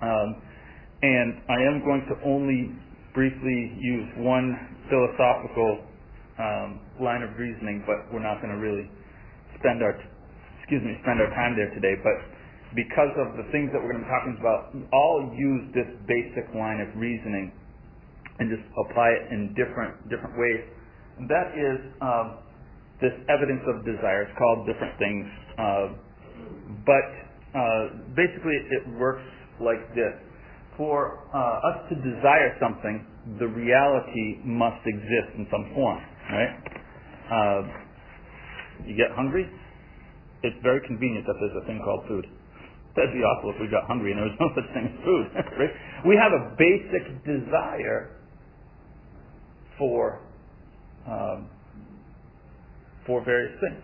Um, 0.00 0.40
and 1.04 1.44
I 1.52 1.60
am 1.68 1.84
going 1.84 2.02
to 2.08 2.16
only 2.24 2.72
briefly 3.12 3.76
use 3.76 4.08
one 4.24 4.56
philosophical 4.88 5.84
um, 6.40 6.80
line 6.96 7.20
of 7.20 7.36
reasoning, 7.36 7.84
but 7.84 8.08
we're 8.08 8.24
not 8.24 8.40
going 8.40 8.56
to 8.56 8.60
really 8.60 8.88
spend 9.60 9.84
our 9.84 9.92
excuse 10.62 10.80
me 10.80 10.96
spend 11.04 11.20
our 11.20 11.28
time 11.36 11.52
there 11.58 11.68
today. 11.76 11.98
But 12.00 12.16
because 12.72 13.12
of 13.20 13.36
the 13.36 13.44
things 13.52 13.68
that 13.76 13.82
we're 13.82 13.92
going 13.92 14.00
to 14.00 14.08
be 14.08 14.14
talking 14.14 14.36
about, 14.40 14.72
all 14.96 15.28
use 15.36 15.68
this 15.76 15.90
basic 16.08 16.48
line 16.56 16.80
of 16.80 16.88
reasoning 16.96 17.52
and 18.38 18.48
just 18.48 18.64
apply 18.88 19.08
it 19.12 19.32
in 19.32 19.52
different 19.54 19.96
different 20.08 20.38
ways. 20.38 20.62
And 21.18 21.28
that 21.28 21.52
is 21.52 21.78
um, 22.00 22.26
this 23.00 23.12
evidence 23.28 23.62
of 23.68 23.84
desire. 23.84 24.28
It's 24.28 24.36
called 24.38 24.66
different 24.66 24.96
things, 24.96 25.24
uh, 25.58 25.86
but 26.86 27.08
uh, 27.52 27.84
basically 28.16 28.56
it 28.72 28.88
works 28.96 29.26
like 29.60 29.82
this 29.94 30.16
for 30.76 31.20
uh, 31.34 31.68
us 31.68 31.78
to 31.90 31.94
desire 32.00 32.56
something, 32.60 33.04
the 33.38 33.46
reality 33.46 34.40
must 34.44 34.80
exist 34.86 35.36
in 35.36 35.46
some 35.52 35.68
form, 35.74 36.00
right? 36.32 36.54
Uh, 37.28 37.60
you 38.88 38.96
get 38.96 39.12
hungry, 39.14 39.44
it's 40.42 40.56
very 40.62 40.80
convenient 40.86 41.26
that 41.26 41.36
there's 41.38 41.56
a 41.62 41.66
thing 41.66 41.80
called 41.84 42.02
food. 42.08 42.26
That'd 42.96 43.12
be 43.14 43.24
awful 43.24 43.54
if 43.54 43.58
we 43.60 43.68
got 43.72 43.86
hungry 43.88 44.12
and 44.12 44.20
there 44.20 44.28
was 44.28 44.40
no 44.40 44.48
such 44.52 44.68
thing 44.74 44.84
as 44.90 44.96
food, 45.04 45.24
right? 45.60 45.72
We 46.04 46.16
have 46.16 46.32
a 46.32 46.52
basic 46.56 47.24
desire 47.24 48.21
for 49.78 50.20
um, 51.06 51.48
for 53.06 53.24
various 53.24 53.52
things. 53.60 53.82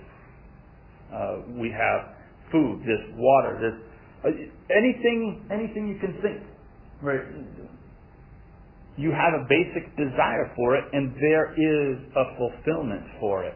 Uh, 1.13 1.61
we 1.61 1.71
have 1.71 2.15
food, 2.53 2.81
this 2.81 3.15
water, 3.17 3.59
this 3.61 3.77
uh, 4.25 4.29
anything 4.71 5.47
anything 5.51 5.89
you 5.89 5.99
can 5.99 6.21
think 6.23 6.43
Right. 7.01 7.21
You 8.97 9.13
have 9.13 9.35
a 9.41 9.47
basic 9.49 9.97
desire 9.97 10.53
for 10.57 10.77
it, 10.77 10.85
and 10.93 11.15
there 11.15 11.53
is 11.53 11.99
a 12.17 12.37
fulfillment 12.37 13.03
for 13.21 13.45
it. 13.45 13.55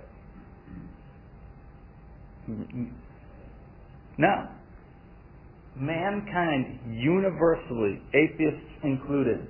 Now, 4.18 4.50
mankind 5.74 6.78
universally, 6.92 8.00
atheists 8.14 8.70
included, 8.84 9.48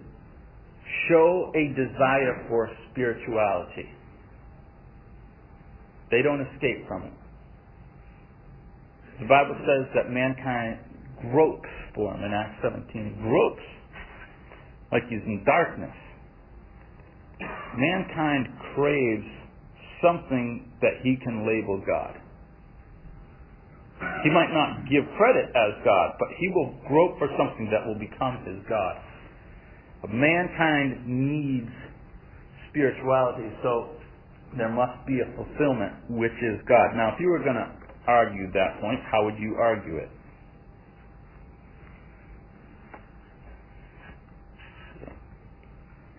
show 1.09 1.53
a 1.55 1.69
desire 1.75 2.47
for 2.49 2.71
spirituality. 2.91 3.89
They 6.11 6.23
don't 6.23 6.41
escape 6.41 6.87
from 6.87 7.05
it. 7.05 7.13
The 9.21 9.27
Bible 9.27 9.57
says 9.65 9.89
that 9.95 10.11
mankind 10.11 10.79
gropes 11.33 11.69
for 11.95 12.13
him 12.15 12.25
in 12.25 12.33
Acts 12.33 12.59
17. 12.63 13.23
Gropes 13.23 13.63
like 14.91 15.03
he's 15.09 15.25
in 15.25 15.43
darkness. 15.47 15.97
Mankind 17.77 18.49
craves 18.75 19.25
something 20.03 20.69
that 20.83 21.01
he 21.03 21.17
can 21.17 21.47
label 21.47 21.81
God. 21.87 22.19
He 24.25 24.31
might 24.31 24.51
not 24.51 24.85
give 24.91 25.07
credit 25.17 25.49
as 25.55 25.73
God, 25.85 26.19
but 26.19 26.29
he 26.37 26.49
will 26.51 26.75
grope 26.89 27.19
for 27.19 27.31
something 27.39 27.71
that 27.71 27.87
will 27.87 27.99
become 27.99 28.43
his 28.45 28.59
God. 28.69 28.99
Mankind 30.11 31.07
needs 31.07 31.71
spirituality, 32.71 33.49
so 33.63 33.91
there 34.57 34.69
must 34.69 35.07
be 35.07 35.21
a 35.21 35.29
fulfillment, 35.37 35.93
which 36.11 36.35
is 36.43 36.59
God. 36.67 36.97
Now, 36.97 37.15
if 37.15 37.21
you 37.21 37.29
were 37.29 37.39
going 37.39 37.57
to 37.57 37.71
argue 38.07 38.51
that 38.53 38.81
point, 38.81 38.99
how 39.11 39.25
would 39.25 39.39
you 39.39 39.57
argue 39.61 39.97
it? 39.99 40.11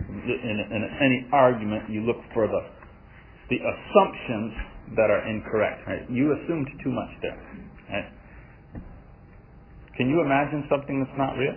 in, 0.10 0.58
in 0.72 0.84
any 1.02 1.28
argument, 1.34 1.90
you 1.90 2.02
look 2.02 2.18
for 2.34 2.48
the 2.48 2.62
the 3.50 3.58
assumptions 3.60 4.54
that 4.96 5.12
are 5.12 5.28
incorrect. 5.28 5.86
Right? 5.88 6.10
You 6.10 6.34
assumed 6.34 6.68
too 6.84 6.92
much 6.92 7.10
there. 7.22 7.38
Right? 7.90 8.10
Can 9.98 10.10
you 10.10 10.22
imagine 10.22 10.66
something 10.70 11.04
that's 11.04 11.18
not 11.18 11.34
real? 11.36 11.56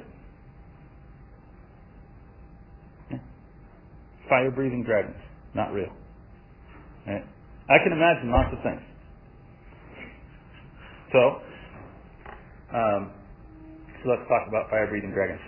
Fire-breathing 4.28 4.84
dragons, 4.84 5.16
not 5.54 5.72
real. 5.72 5.90
Right? 7.06 7.24
I 7.68 7.78
can 7.82 7.92
imagine 7.92 8.30
lots 8.30 8.50
of 8.52 8.62
things. 8.62 8.82
So, 11.12 11.20
um, 12.76 13.10
so 14.02 14.10
let's 14.10 14.26
talk 14.28 14.48
about 14.48 14.70
fire-breathing 14.70 15.12
dragons. 15.12 15.40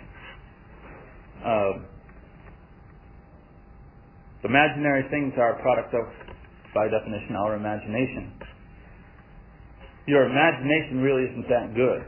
Um, 1.44 1.86
Imaginary 4.44 5.02
things 5.10 5.34
are 5.36 5.58
a 5.58 5.62
product 5.62 5.90
of, 5.94 6.06
by 6.70 6.86
definition, 6.86 7.34
our 7.34 7.56
imagination. 7.56 8.30
Your 10.06 10.30
imagination 10.30 11.02
really 11.02 11.26
isn't 11.26 11.48
that 11.50 11.74
good. 11.74 12.06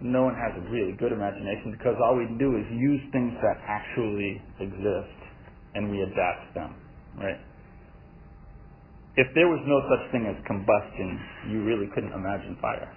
No 0.00 0.24
one 0.24 0.32
has 0.40 0.56
a 0.56 0.64
really 0.72 0.96
good 0.96 1.12
imagination 1.12 1.76
because 1.76 2.00
all 2.00 2.16
we 2.16 2.24
can 2.24 2.38
do 2.38 2.56
is 2.56 2.64
use 2.72 3.04
things 3.12 3.36
that 3.44 3.60
actually 3.68 4.40
exist 4.56 5.19
and 5.74 5.90
we 5.90 6.02
adapt 6.02 6.54
them, 6.54 6.74
right? 7.18 7.38
If 9.16 9.26
there 9.34 9.48
was 9.48 9.60
no 9.66 9.82
such 9.90 10.10
thing 10.12 10.26
as 10.26 10.38
combustion, 10.46 11.18
you 11.50 11.64
really 11.64 11.86
couldn't 11.94 12.12
imagine 12.12 12.56
fire. 12.60 12.94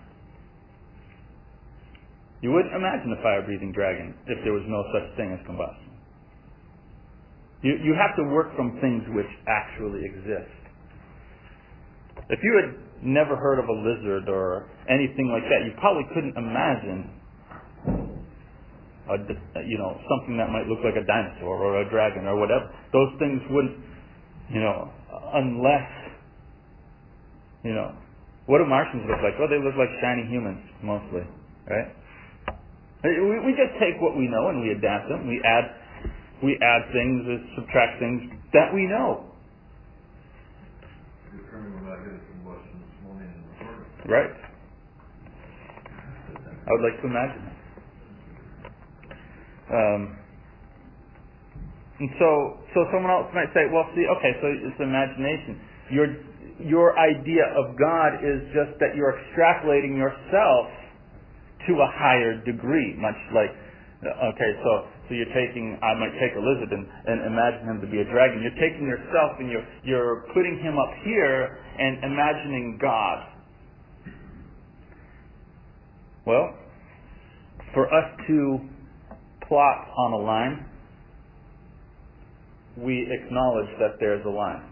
You 2.41 2.51
wouldn't 2.51 2.75
imagine 2.75 3.15
a 3.17 3.21
fire-breathing 3.23 3.71
dragon 3.71 4.13
if 4.27 4.43
there 4.43 4.53
was 4.53 4.63
no 4.67 4.83
such 4.91 5.15
thing 5.15 5.31
as 5.31 5.39
combustion. 5.45 5.95
You, 7.63 7.79
you 7.79 7.95
have 7.95 8.15
to 8.19 8.23
work 8.27 8.51
from 8.55 8.77
things 8.83 9.03
which 9.15 9.31
actually 9.47 10.03
exist. 10.03 10.51
If 12.29 12.39
you 12.43 12.53
had 12.59 12.75
never 13.03 13.35
heard 13.35 13.59
of 13.59 13.67
a 13.71 13.77
lizard 13.79 14.27
or 14.27 14.67
anything 14.91 15.31
like 15.31 15.47
that, 15.47 15.63
you 15.63 15.71
probably 15.79 16.03
couldn't 16.13 16.35
imagine 16.35 17.09
a, 19.09 19.17
you 19.67 19.77
know, 19.77 19.99
something 20.07 20.37
that 20.37 20.47
might 20.47 20.67
look 20.67 20.79
like 20.83 20.95
a 20.95 21.05
dinosaur 21.05 21.59
or 21.59 21.81
a 21.81 21.89
dragon 21.89 22.25
or 22.25 22.39
whatever. 22.39 22.71
Those 22.91 23.11
things 23.19 23.41
wouldn't, 23.49 23.75
you 24.49 24.61
know, 24.61 24.91
unless, 25.35 25.89
you 27.63 27.73
know, 27.73 27.91
what 28.45 28.59
do 28.59 28.65
Martians 28.65 29.03
look 29.07 29.19
like? 29.23 29.39
Well, 29.39 29.47
they 29.47 29.59
look 29.59 29.75
like 29.75 29.91
shiny 29.99 30.27
humans 30.27 30.63
mostly, 30.83 31.23
right? 31.67 31.91
We, 33.03 33.39
we 33.43 33.51
just 33.55 33.75
take 33.79 33.99
what 33.99 34.15
we 34.15 34.27
know 34.31 34.47
and 34.47 34.63
we 34.63 34.71
adapt 34.71 35.09
them. 35.11 35.27
We 35.27 35.41
add, 35.43 35.75
we 36.43 36.55
add 36.63 36.87
things, 36.91 37.27
or 37.27 37.39
subtract 37.59 37.99
things 37.99 38.31
that 38.53 38.71
we 38.73 38.87
know. 38.87 39.27
Right. 44.07 44.31
I 46.63 46.71
would 46.71 46.83
like 46.83 46.99
to 47.01 47.07
imagine 47.07 47.43
that. 47.43 47.62
Um, 49.73 50.01
and 51.99 52.09
so, 52.17 52.29
so 52.73 52.79
someone 52.93 53.09
else 53.09 53.29
might 53.33 53.49
say, 53.53 53.69
well, 53.69 53.85
see, 53.93 54.05
okay, 54.17 54.33
so 54.41 54.45
it's 54.49 54.81
imagination. 54.81 55.61
Your, 55.93 56.07
your 56.61 56.97
idea 56.97 57.45
of 57.57 57.77
God 57.77 58.21
is 58.21 58.41
just 58.53 58.77
that 58.81 58.97
you're 58.97 59.13
extrapolating 59.13 59.97
yourself 59.97 60.69
to 61.69 61.73
a 61.79 61.89
higher 61.95 62.41
degree, 62.43 62.97
much 62.97 63.17
like, 63.31 63.53
okay, 64.03 64.51
so, 64.65 64.71
so 65.07 65.09
you're 65.15 65.31
taking, 65.31 65.79
I 65.79 65.95
might 65.95 66.11
take 66.19 66.35
lizard 66.35 66.73
and, 66.75 66.83
and 67.07 67.17
imagine 67.29 67.63
him 67.71 67.79
to 67.81 67.87
be 67.87 68.01
a 68.01 68.07
dragon. 68.09 68.41
You're 68.41 68.59
taking 68.59 68.83
yourself 68.89 69.39
and 69.39 69.47
you're, 69.47 69.65
you're 69.85 70.27
putting 70.33 70.59
him 70.59 70.75
up 70.75 70.91
here 71.05 71.61
and 71.79 72.03
imagining 72.03 72.79
God. 72.81 73.17
Well, 76.25 76.55
for 77.73 77.87
us 77.87 78.07
to 78.27 78.59
plot 79.47 79.87
on 79.97 80.13
a 80.13 80.17
line, 80.17 80.65
we 82.77 83.07
acknowledge 83.11 83.69
that 83.79 83.99
there's 83.99 84.25
a 84.25 84.29
line 84.29 84.63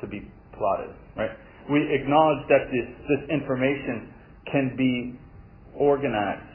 to 0.00 0.06
be 0.06 0.30
plotted, 0.56 0.94
right? 1.16 1.30
We 1.70 1.80
acknowledge 1.94 2.44
that 2.48 2.68
this, 2.70 2.88
this 3.08 3.30
information 3.30 4.12
can 4.50 4.74
be 4.76 5.18
organized 5.74 6.54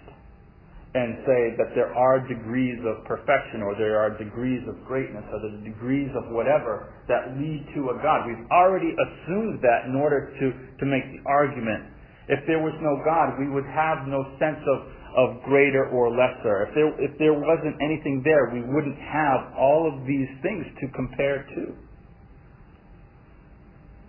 and 0.93 1.21
say 1.21 1.53
that 1.53 1.69
there 1.77 1.93
are 1.93 2.17
degrees 2.25 2.81
of 2.81 3.05
perfection 3.05 3.61
or 3.61 3.77
there 3.77 4.01
are 4.01 4.17
degrees 4.17 4.65
of 4.65 4.73
greatness 4.89 5.21
or 5.29 5.37
the 5.45 5.61
degrees 5.61 6.09
of 6.17 6.33
whatever 6.33 6.89
that 7.05 7.37
lead 7.37 7.61
to 7.77 7.93
a 7.93 7.95
God. 8.01 8.25
We've 8.25 8.49
already 8.49 8.89
assumed 8.97 9.61
that 9.61 9.85
in 9.85 9.93
order 9.93 10.33
to, 10.33 10.45
to 10.49 10.85
make 10.89 11.05
the 11.13 11.21
argument. 11.29 11.93
If 12.25 12.41
there 12.49 12.57
was 12.57 12.73
no 12.81 12.97
God, 13.05 13.37
we 13.37 13.49
would 13.53 13.69
have 13.69 14.09
no 14.09 14.25
sense 14.41 14.61
of, 14.65 14.77
of 15.15 15.41
greater 15.43 15.89
or 15.89 16.11
lesser. 16.11 16.69
If 16.69 16.75
there, 16.75 16.89
if 17.01 17.13
there 17.17 17.33
wasn't 17.33 17.75
anything 17.81 18.21
there, 18.23 18.51
we 18.53 18.61
wouldn't 18.61 18.97
have 18.99 19.53
all 19.57 19.89
of 19.89 20.05
these 20.05 20.29
things 20.41 20.65
to 20.81 20.87
compare 20.95 21.45
to. 21.55 21.73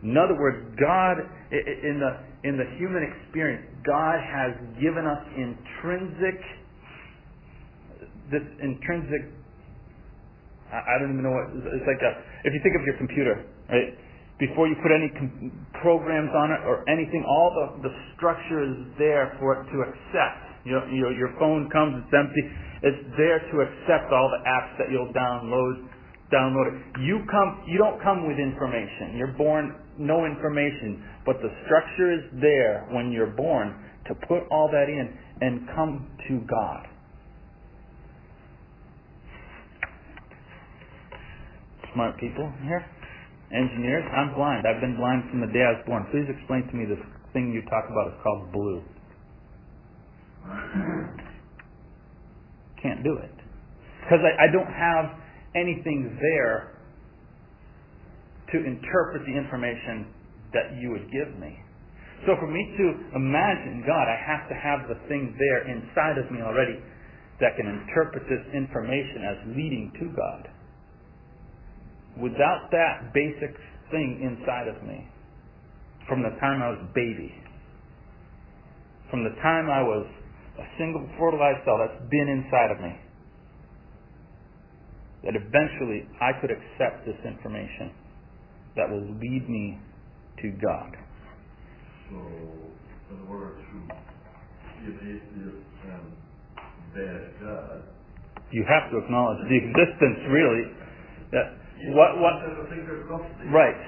In 0.03 0.17
other 0.17 0.35
words, 0.35 0.65
God, 0.81 1.21
in 1.53 2.01
the, 2.01 2.49
in 2.49 2.57
the 2.57 2.65
human 2.81 3.05
experience, 3.05 3.69
God 3.85 4.17
has 4.17 4.57
given 4.81 5.05
us 5.05 5.21
intrinsic, 5.37 6.41
this 8.33 8.45
intrinsic, 8.65 9.29
I 10.73 10.97
don't 11.03 11.13
even 11.19 11.25
know 11.27 11.35
what, 11.35 11.53
it's 11.53 11.85
like 11.85 12.01
a, 12.01 12.13
if 12.47 12.55
you 12.55 12.61
think 12.63 12.79
of 12.79 12.85
your 12.87 12.97
computer, 12.97 13.45
right? 13.69 13.93
Before 14.39 14.65
you 14.69 14.77
put 14.81 14.89
any 14.89 15.13
com- 15.13 15.53
programs 15.83 16.33
on 16.33 16.49
it 16.49 16.65
or 16.65 16.89
anything, 16.89 17.21
all 17.29 17.53
the, 17.53 17.91
the 17.91 17.95
structure 18.17 18.65
is 18.65 18.89
there 18.97 19.37
for 19.37 19.61
it 19.61 19.69
to 19.69 19.85
accept. 19.85 20.50
Your, 20.65 20.85
your 20.93 21.33
phone 21.39 21.71
comes, 21.71 22.03
it's 22.05 22.13
empty. 22.13 22.45
It's 22.83 23.03
there 23.17 23.41
to 23.41 23.55
accept 23.65 24.13
all 24.13 24.29
the 24.33 24.43
apps 24.45 24.77
that 24.81 24.89
you'll 24.93 25.13
download 25.13 25.89
download 26.33 26.71
it. 26.71 27.01
You 27.03 27.27
come, 27.31 27.63
you 27.67 27.79
don't 27.79 28.01
come 28.03 28.27
with 28.27 28.39
information. 28.39 29.19
You're 29.19 29.35
born 29.35 29.75
no 29.99 30.25
information, 30.25 31.03
but 31.27 31.37
the 31.43 31.51
structure 31.67 32.15
is 32.15 32.23
there 32.41 32.87
when 32.93 33.13
you're 33.13 33.35
born 33.35 33.75
to 34.09 34.15
put 34.27 34.47
all 34.51 34.71
that 34.73 34.89
in 34.89 35.11
and 35.43 35.69
come 35.75 36.09
to 36.29 36.41
God. 36.49 36.87
Smart 41.95 42.19
people 42.21 42.47
here, 42.63 42.87
engineers. 43.51 44.05
I'm 44.15 44.35
blind. 44.35 44.65
I've 44.67 44.81
been 44.81 44.97
blind 44.97 45.27
from 45.31 45.41
the 45.43 45.51
day 45.51 45.67
I 45.67 45.75
was 45.75 45.83
born. 45.87 46.07
Please 46.15 46.31
explain 46.31 46.63
to 46.71 46.75
me 46.75 46.87
this 46.87 47.03
thing 47.35 47.51
you 47.51 47.63
talk 47.67 47.85
about 47.91 48.15
It's 48.15 48.23
called 48.23 48.53
blue. 48.53 48.83
Can't 52.83 53.05
do 53.05 53.17
it 53.23 53.35
because 54.01 54.25
I, 54.25 54.49
I 54.49 54.53
don't 54.53 54.73
have 54.73 55.15
anything 55.55 56.19
there 56.21 56.75
to 58.53 58.59
interpret 58.59 59.23
the 59.27 59.37
information 59.37 60.11
that 60.53 60.75
you 60.81 60.91
would 60.91 61.07
give 61.13 61.39
me. 61.39 61.55
So 62.27 62.35
for 62.41 62.51
me 62.51 62.61
to 62.77 62.87
imagine 63.17 63.85
God, 63.87 64.05
I 64.11 64.19
have 64.19 64.49
to 64.51 64.57
have 64.57 64.89
the 64.89 64.99
thing 65.09 65.37
there 65.39 65.71
inside 65.71 66.19
of 66.19 66.31
me 66.31 66.43
already 66.43 66.77
that 67.41 67.57
can 67.57 67.67
interpret 67.67 68.25
this 68.29 68.45
information 68.53 69.25
as 69.25 69.39
leading 69.57 69.93
to 70.01 70.07
God. 70.13 70.49
Without 72.21 72.69
that 72.73 73.15
basic 73.15 73.57
thing 73.91 74.21
inside 74.21 74.69
of 74.69 74.83
me, 74.83 75.09
from 76.09 76.23
the 76.23 76.35
time 76.41 76.61
I 76.61 76.71
was 76.71 76.81
a 76.83 76.93
baby, 76.93 77.33
from 79.11 79.25
the 79.25 79.35
time 79.41 79.71
I 79.71 79.81
was 79.81 80.07
a 80.61 80.67
single 80.77 81.09
fertilized 81.17 81.65
cell 81.65 81.81
that's 81.81 81.97
been 82.13 82.29
inside 82.29 82.71
of 82.71 82.79
me, 82.85 82.93
that 85.25 85.35
eventually 85.37 86.05
I 86.21 86.37
could 86.41 86.53
accept 86.53 87.09
this 87.09 87.17
information 87.25 87.93
that 88.77 88.89
will 88.89 89.09
lead 89.17 89.49
me 89.49 89.81
to 90.45 90.53
God. 90.61 90.93
So, 92.09 92.17
in 92.17 93.21
order 93.29 93.57
to 93.57 93.77
be 94.81 94.93
an 94.93 94.97
atheist 95.01 95.65
and 95.89 96.07
bad 96.93 97.23
God, 97.41 97.83
you 98.53 98.65
have 98.67 98.91
to 98.91 98.99
acknowledge 98.99 99.41
the 99.49 99.57
existence, 99.57 100.21
really. 100.29 100.65
That 101.33 101.47
what 101.95 102.19
what 102.21 102.35
right. 103.49 103.79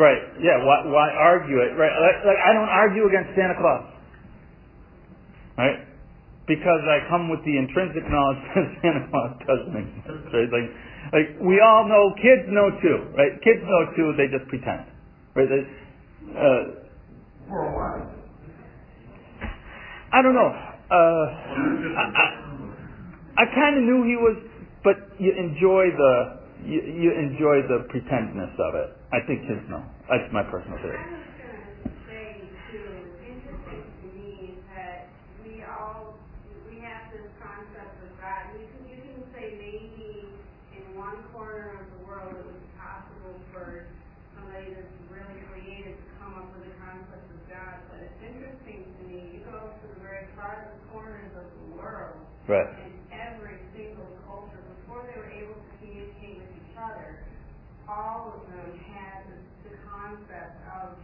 Right. 0.00 0.22
Yeah. 0.40 0.64
Why, 0.64 0.86
why 0.88 1.06
argue 1.12 1.60
it? 1.60 1.76
Right. 1.76 1.92
Like, 1.92 2.24
like 2.24 2.40
I 2.40 2.54
don't 2.54 2.70
argue 2.70 3.04
against 3.04 3.36
Santa 3.36 3.58
Claus. 3.58 3.95
Right 5.58 5.96
because 6.46 6.82
I 6.86 7.02
come 7.10 7.28
with 7.28 7.42
the 7.42 7.58
intrinsic 7.58 8.06
knowledge 8.06 8.38
that 8.54 8.66
Santa 8.82 9.02
Claus 9.10 9.34
doesn't 9.42 9.76
exist. 9.76 10.30
Right? 10.30 10.50
Like, 10.50 10.68
like 11.12 11.28
we 11.42 11.58
all 11.58 11.86
know, 11.86 12.14
kids 12.22 12.46
know 12.50 12.70
too, 12.78 12.98
right? 13.18 13.34
Kids 13.42 13.62
know 13.66 13.82
too. 13.94 14.14
They 14.14 14.30
just 14.30 14.46
pretend, 14.48 14.86
right? 15.34 15.46
They, 15.50 15.62
uh, 16.34 16.62
For 17.50 17.66
a 17.66 17.72
while. 17.74 18.02
I 20.14 20.22
don't 20.22 20.34
know. 20.34 20.50
Uh, 20.86 21.26
I, 21.98 22.04
I, 22.14 22.26
I 23.42 23.44
kind 23.54 23.74
of 23.76 23.82
knew 23.82 24.06
he 24.06 24.14
was, 24.14 24.38
but 24.86 24.94
you 25.18 25.34
enjoy 25.34 25.90
the 25.90 26.14
you, 26.62 26.78
you 26.78 27.10
enjoy 27.10 27.66
the 27.66 27.90
pretendness 27.90 28.54
of 28.54 28.74
it. 28.78 28.94
I 29.12 29.18
think 29.26 29.42
kids 29.50 29.66
know. 29.68 29.82
That's 30.08 30.30
my 30.32 30.42
personal 30.46 30.78
theory. 30.78 31.25
Right. 52.46 52.70
In 52.78 52.94
every 53.10 53.58
single 53.74 54.06
culture, 54.26 54.62
before 54.78 55.02
they 55.02 55.18
were 55.18 55.30
able 55.34 55.58
to 55.58 55.70
communicate 55.82 56.38
with 56.38 56.52
each 56.62 56.76
other, 56.78 57.18
all 57.90 58.38
of 58.38 58.46
them 58.54 58.78
had 58.94 59.26
the, 59.26 59.70
the 59.70 59.74
concept 59.90 60.54
of 60.70 60.94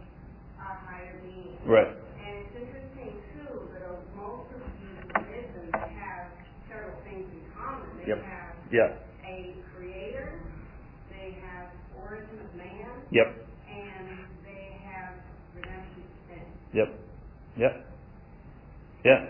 a 0.59 0.71
higher 0.87 1.19
being. 1.19 1.59
Right. 1.67 1.91
And 1.91 2.31
it's 2.47 2.55
interesting 2.55 3.11
too 3.35 3.67
that 3.75 3.91
most 4.15 4.47
of 4.55 4.61
these 4.79 5.03
religions 5.19 5.75
have 5.99 6.31
several 6.71 6.95
things 7.03 7.27
in 7.27 7.43
common. 7.59 7.91
They 7.99 8.07
Yep. 8.07 8.23
have 8.23 8.55
Yeah. 8.71 8.95
a 9.27 9.55
creator, 9.75 10.39
they 11.11 11.35
have 11.43 11.67
origin 11.99 12.39
of 12.39 12.55
man, 12.55 12.87
Yep. 13.11 13.27
and 13.67 14.07
they 14.47 14.79
have 14.87 15.15
redemption 15.55 16.03
of 16.07 16.15
sin. 16.31 16.45
Yep. 16.71 16.89
Yep. 17.57 17.85
Yeah. 19.03 19.27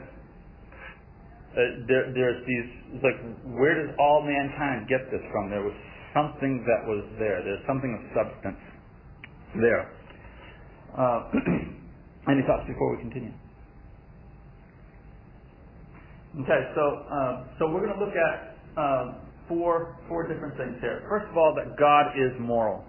Uh, 1.53 1.85
there, 1.85 2.09
there's 2.13 2.41
these, 2.49 3.01
like, 3.05 3.19
where 3.53 3.77
does 3.77 3.93
all 3.99 4.25
mankind 4.25 4.89
get 4.89 5.05
this 5.13 5.21
from? 5.29 5.53
There 5.53 5.61
was 5.61 5.77
something 6.13 6.65
that 6.65 6.81
was 6.89 7.05
there. 7.21 7.45
There's 7.45 7.61
something 7.69 7.93
of 7.93 8.01
substance 8.17 8.61
there. 9.61 9.85
Uh, 10.97 11.29
any 12.33 12.41
thoughts 12.49 12.65
before 12.65 12.97
we 12.97 13.01
continue? 13.01 13.33
Okay, 16.41 16.61
so 16.73 17.05
uh, 17.13 17.45
so 17.59 17.69
we're 17.69 17.85
going 17.85 17.93
to 17.93 18.01
look 18.01 18.17
at 18.17 18.57
uh, 18.73 19.21
four 19.47 19.95
four 20.09 20.25
different 20.25 20.57
things 20.57 20.73
here. 20.81 21.05
First 21.07 21.29
of 21.29 21.37
all, 21.37 21.53
that 21.53 21.77
God 21.77 22.17
is 22.17 22.33
moral. 22.41 22.83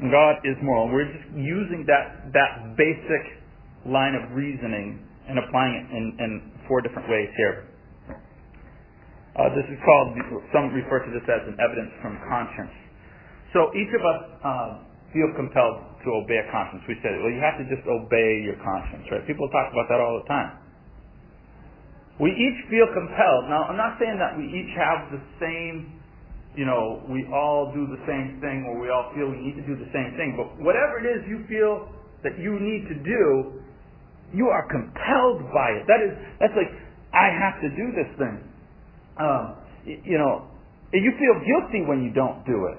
God 0.00 0.40
is 0.48 0.56
moral. 0.62 0.88
We're 0.88 1.12
just 1.12 1.28
using 1.36 1.84
that 1.88 2.32
that 2.32 2.76
basic 2.80 3.44
line 3.84 4.16
of 4.16 4.32
reasoning 4.32 5.04
and 5.28 5.38
applying 5.38 5.74
it 5.76 5.86
in, 5.92 6.04
in 6.24 6.32
four 6.70 6.78
different 6.86 7.10
ways 7.10 7.26
here. 7.34 7.66
Uh, 9.34 9.50
this 9.58 9.66
is 9.66 9.78
called, 9.82 10.14
some 10.54 10.70
refer 10.70 11.02
to 11.02 11.10
this 11.10 11.26
as 11.26 11.42
an 11.50 11.58
evidence 11.58 11.90
from 11.98 12.14
conscience. 12.30 12.70
So 13.50 13.74
each 13.74 13.90
of 13.90 14.02
us 14.06 14.20
uh, 14.46 14.70
feel 15.10 15.26
compelled 15.34 15.90
to 16.06 16.08
obey 16.22 16.38
a 16.38 16.46
conscience. 16.54 16.86
We 16.86 16.94
said, 17.02 17.18
well, 17.18 17.34
you 17.34 17.42
have 17.42 17.58
to 17.58 17.66
just 17.66 17.82
obey 17.90 18.46
your 18.46 18.54
conscience, 18.62 19.02
right? 19.10 19.26
People 19.26 19.50
talk 19.50 19.74
about 19.74 19.90
that 19.90 19.98
all 19.98 20.22
the 20.22 20.28
time. 20.30 20.50
We 22.22 22.30
each 22.30 22.58
feel 22.70 22.86
compelled. 22.94 23.50
Now, 23.50 23.66
I'm 23.66 23.80
not 23.80 23.98
saying 23.98 24.20
that 24.22 24.38
we 24.38 24.46
each 24.46 24.70
have 24.78 25.10
the 25.10 25.22
same, 25.42 25.98
you 26.54 26.68
know, 26.68 27.02
we 27.10 27.26
all 27.32 27.74
do 27.74 27.90
the 27.90 27.98
same 28.06 28.38
thing 28.38 28.68
or 28.70 28.78
we 28.78 28.92
all 28.92 29.10
feel 29.16 29.26
we 29.26 29.40
need 29.40 29.58
to 29.58 29.66
do 29.66 29.74
the 29.74 29.90
same 29.90 30.14
thing, 30.14 30.38
but 30.38 30.46
whatever 30.62 31.02
it 31.02 31.06
is 31.08 31.26
you 31.26 31.42
feel 31.50 31.90
that 32.22 32.36
you 32.36 32.60
need 32.60 32.86
to 32.92 32.96
do, 33.02 33.58
you 34.32 34.46
are 34.46 34.64
compelled 34.70 35.42
by 35.50 35.68
it. 35.78 35.84
That 35.90 36.00
is, 36.02 36.12
that's 36.38 36.54
like, 36.54 36.70
I 37.10 37.30
have 37.34 37.58
to 37.62 37.68
do 37.74 37.86
this 37.94 38.10
thing. 38.18 38.36
Um, 39.18 39.58
you 39.84 40.18
know, 40.18 40.46
you 40.94 41.10
feel 41.18 41.36
guilty 41.42 41.82
when 41.86 42.02
you 42.02 42.14
don't 42.14 42.46
do 42.46 42.70
it. 42.70 42.78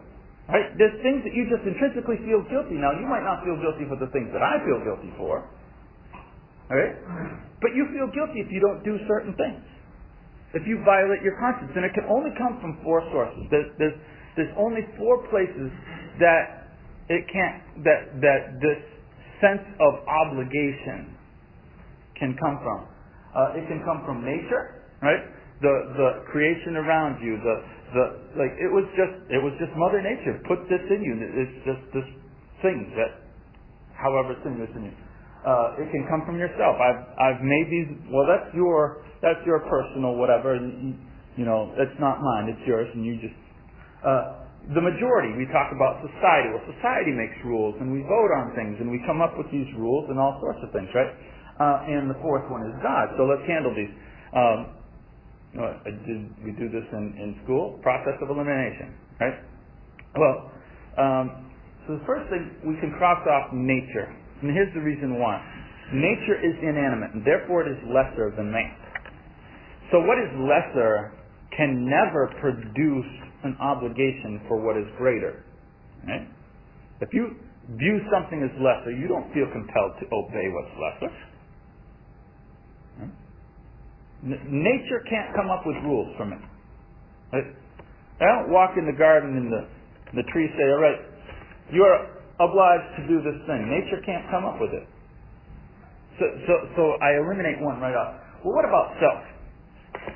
Right? 0.51 0.67
There's 0.75 0.95
things 0.99 1.23
that 1.23 1.31
you 1.31 1.47
just 1.47 1.63
intrinsically 1.63 2.19
feel 2.27 2.43
guilty. 2.51 2.75
Now, 2.75 2.91
you 2.91 3.07
might 3.07 3.23
not 3.23 3.43
feel 3.43 3.55
guilty 3.59 3.87
for 3.87 3.95
the 3.95 4.11
things 4.11 4.31
that 4.35 4.43
I 4.43 4.59
feel 4.67 4.83
guilty 4.83 5.11
for. 5.15 5.47
Right? 6.67 6.95
But 7.63 7.71
you 7.75 7.87
feel 7.95 8.11
guilty 8.11 8.43
if 8.43 8.51
you 8.51 8.59
don't 8.59 8.83
do 8.83 8.99
certain 9.07 9.35
things. 9.35 9.63
If 10.51 10.67
you 10.67 10.83
violate 10.83 11.23
your 11.23 11.39
conscience. 11.39 11.71
And 11.75 11.87
it 11.87 11.95
can 11.95 12.03
only 12.11 12.35
come 12.35 12.59
from 12.59 12.79
four 12.83 12.99
sources. 13.11 13.47
There's, 13.47 13.71
there's, 13.79 13.95
there's 14.35 14.53
only 14.59 14.83
four 14.99 15.23
places 15.31 15.71
that 16.19 16.75
it 17.07 17.23
can't, 17.31 17.83
that, 17.87 18.19
that 18.19 18.59
this 18.59 18.81
sense 19.39 19.63
of 19.79 20.03
obligation 20.07 21.15
can 22.21 22.37
come 22.37 22.61
from. 22.61 22.85
Uh, 23.33 23.57
it 23.57 23.65
can 23.65 23.81
come 23.81 24.05
from 24.05 24.21
nature, 24.21 24.85
right? 25.01 25.25
The 25.65 25.73
the 25.97 26.09
creation 26.29 26.77
around 26.77 27.19
you, 27.25 27.41
the 27.41 27.55
the 27.97 28.03
like 28.37 28.53
it 28.61 28.69
was 28.69 28.85
just 28.93 29.17
it 29.33 29.41
was 29.41 29.51
just 29.57 29.73
Mother 29.73 29.99
Nature 29.99 30.37
put 30.45 30.61
this 30.69 30.85
in 30.93 31.01
you. 31.01 31.13
It's 31.17 31.57
just 31.65 31.83
this 31.91 32.07
thing 32.61 32.93
that, 32.95 33.25
however, 33.97 34.37
in 34.45 34.61
this 34.61 34.69
in 34.77 34.93
you. 34.93 34.95
Uh, 35.41 35.81
it 35.81 35.89
can 35.89 36.05
come 36.05 36.21
from 36.25 36.37
yourself. 36.37 36.77
I've 36.77 37.01
I've 37.17 37.41
made 37.41 37.67
these. 37.73 37.89
Well, 38.13 38.29
that's 38.29 38.53
your 38.53 39.01
that's 39.25 39.41
your 39.45 39.65
personal 39.65 40.13
whatever. 40.17 40.53
You, 40.57 40.93
you 41.37 41.45
know, 41.49 41.73
it's 41.81 41.97
not 41.97 42.21
mine. 42.21 42.53
It's 42.53 42.61
yours, 42.69 42.89
and 42.93 43.01
you 43.01 43.17
just. 43.17 43.37
Uh, 44.05 44.45
the 44.77 44.81
majority, 44.81 45.33
we 45.41 45.49
talk 45.49 45.73
about 45.73 45.97
society. 46.05 46.53
Well, 46.53 46.61
society 46.77 47.09
makes 47.17 47.33
rules, 47.41 47.73
and 47.81 47.89
we 47.89 48.05
vote 48.05 48.29
on 48.37 48.53
things, 48.53 48.77
and 48.77 48.93
we 48.93 49.01
come 49.09 49.17
up 49.17 49.33
with 49.33 49.49
these 49.49 49.65
rules 49.73 50.05
and 50.13 50.21
all 50.21 50.37
sorts 50.37 50.61
of 50.61 50.69
things, 50.69 50.85
right? 50.93 51.09
Uh, 51.61 51.85
and 51.85 52.09
the 52.09 52.17
fourth 52.25 52.49
one 52.49 52.65
is 52.65 52.73
God. 52.81 53.13
So 53.21 53.29
let's 53.29 53.45
handle 53.45 53.69
these. 53.77 53.93
Um, 54.33 54.59
did 56.09 56.21
we 56.41 56.57
do 56.57 56.73
this 56.73 56.87
in, 56.89 57.13
in 57.21 57.37
school? 57.45 57.77
Process 57.85 58.17
of 58.23 58.33
elimination, 58.33 58.97
right? 59.21 59.37
Well, 60.17 60.49
um, 60.97 61.53
so 61.85 62.01
the 62.01 62.05
first 62.09 62.25
thing 62.33 62.49
we 62.65 62.81
can 62.81 62.97
cross 62.97 63.21
off 63.29 63.53
nature, 63.53 64.09
and 64.41 64.49
here's 64.49 64.73
the 64.73 64.81
reason 64.81 65.21
why. 65.21 65.37
Nature 65.93 66.41
is 66.41 66.55
inanimate, 66.65 67.13
and 67.13 67.21
therefore 67.21 67.67
it 67.67 67.77
is 67.77 67.81
lesser 67.93 68.33
than 68.33 68.49
man. 68.49 68.73
So 69.91 69.99
what 70.01 70.17
is 70.17 70.31
lesser 70.41 71.13
can 71.53 71.85
never 71.85 72.31
produce 72.41 73.11
an 73.43 73.53
obligation 73.61 74.41
for 74.47 74.57
what 74.57 74.79
is 74.79 74.87
greater. 74.97 75.43
Right? 76.07 76.25
If 77.01 77.09
you 77.11 77.35
view 77.75 77.99
something 78.09 78.39
as 78.41 78.49
lesser, 78.57 78.95
you 78.95 79.11
don't 79.11 79.27
feel 79.35 79.51
compelled 79.51 79.99
to 79.99 80.05
obey 80.09 80.47
what's 80.49 80.73
lesser. 80.79 81.11
Nature 84.21 85.01
can't 85.09 85.33
come 85.33 85.49
up 85.49 85.65
with 85.65 85.77
rules 85.81 86.13
it. 86.13 86.41
Right? 87.33 87.49
I 88.21 88.25
don't 88.37 88.53
walk 88.53 88.77
in 88.77 88.85
the 88.85 88.93
garden 88.93 89.33
and 89.33 89.49
the, 89.49 89.65
the 90.13 90.25
trees 90.29 90.53
say, 90.53 90.65
all 90.69 90.77
right, 90.77 91.01
you're 91.73 91.97
obliged 92.37 93.01
to 93.01 93.03
do 93.09 93.17
this 93.25 93.37
thing. 93.49 93.65
Nature 93.65 93.97
can't 94.05 94.29
come 94.29 94.45
up 94.45 94.61
with 94.61 94.77
it. 94.77 94.85
So, 96.21 96.25
so, 96.45 96.53
so 96.77 96.81
I 97.01 97.17
eliminate 97.17 97.57
one 97.65 97.81
right 97.81 97.97
off. 97.97 98.21
Well, 98.45 98.53
what 98.53 98.65
about 98.65 98.93
self? 99.01 99.25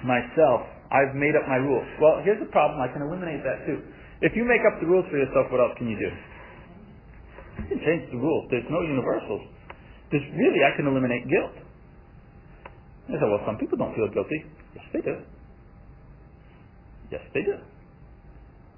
Myself. 0.05 0.69
I've 0.93 1.17
made 1.17 1.33
up 1.33 1.49
my 1.49 1.57
rules. 1.57 1.89
Well, 1.97 2.21
here's 2.21 2.37
the 2.37 2.51
problem. 2.53 2.77
I 2.77 2.93
can 2.93 3.01
eliminate 3.01 3.41
that 3.41 3.65
too. 3.65 3.81
If 4.21 4.37
you 4.37 4.45
make 4.45 4.61
up 4.69 4.77
the 4.77 4.85
rules 4.85 5.09
for 5.09 5.17
yourself, 5.17 5.49
what 5.49 5.57
else 5.57 5.73
can 5.81 5.89
you 5.89 5.97
do? 5.97 6.11
You 7.57 7.65
can 7.73 7.81
change 7.81 8.05
the 8.13 8.21
rules. 8.21 8.45
There's 8.53 8.69
no 8.69 8.85
universals. 8.85 9.49
There's 10.13 10.27
really, 10.37 10.61
I 10.61 10.77
can 10.77 10.85
eliminate 10.85 11.25
guilt. 11.25 11.64
Said, 13.07 13.21
well, 13.21 13.43
some 13.45 13.57
people 13.57 13.77
don't 13.77 13.93
feel 13.93 14.09
guilty. 14.09 14.43
Yes, 14.75 14.85
they 14.91 15.01
do. 15.01 15.15
Yes, 17.11 17.21
they 17.33 17.41
do. 17.45 17.55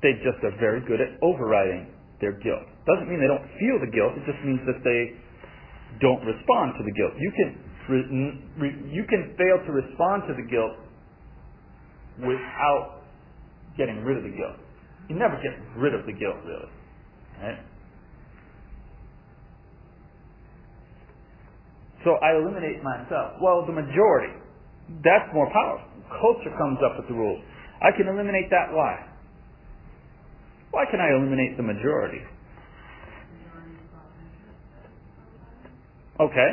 They 0.03 0.13
just 0.21 0.43
are 0.43 0.53
very 0.59 0.83
good 0.83 0.99
at 0.99 1.15
overriding 1.23 1.87
their 2.19 2.33
guilt. 2.33 2.67
Doesn't 2.85 3.07
mean 3.09 3.23
they 3.23 3.31
don't 3.31 3.47
feel 3.57 3.79
the 3.79 3.89
guilt. 3.89 4.13
It 4.19 4.27
just 4.27 4.43
means 4.43 4.59
that 4.67 4.83
they 4.83 5.15
don't 6.03 6.21
respond 6.27 6.75
to 6.77 6.83
the 6.83 6.91
guilt. 6.91 7.13
You 7.17 7.31
can 7.33 7.49
you 8.91 9.03
can 9.07 9.33
fail 9.39 9.63
to 9.63 9.71
respond 9.71 10.27
to 10.27 10.35
the 10.35 10.43
guilt 10.43 10.75
without 12.19 13.07
getting 13.77 14.03
rid 14.03 14.17
of 14.17 14.23
the 14.23 14.35
guilt. 14.35 14.59
You 15.07 15.15
never 15.15 15.39
get 15.39 15.55
rid 15.79 15.95
of 15.95 16.05
the 16.05 16.11
guilt, 16.11 16.35
really. 16.43 16.71
Right? 17.41 17.59
So 22.03 22.17
I 22.21 22.37
eliminate 22.37 22.83
myself. 22.83 23.41
Well, 23.41 23.65
the 23.65 23.73
majority, 23.73 24.33
that's 25.03 25.27
more 25.33 25.49
powerful. 25.51 25.87
Culture 26.21 26.53
comes 26.57 26.79
up 26.85 26.97
with 26.97 27.07
the 27.07 27.15
rules. 27.15 27.43
I 27.81 27.91
can 27.95 28.07
eliminate 28.07 28.49
that. 28.49 28.71
Why? 28.71 29.05
Why 30.71 30.85
can 30.89 30.99
I 30.99 31.09
eliminate 31.15 31.57
the 31.57 31.63
majority? 31.63 32.21
Okay. 36.19 36.49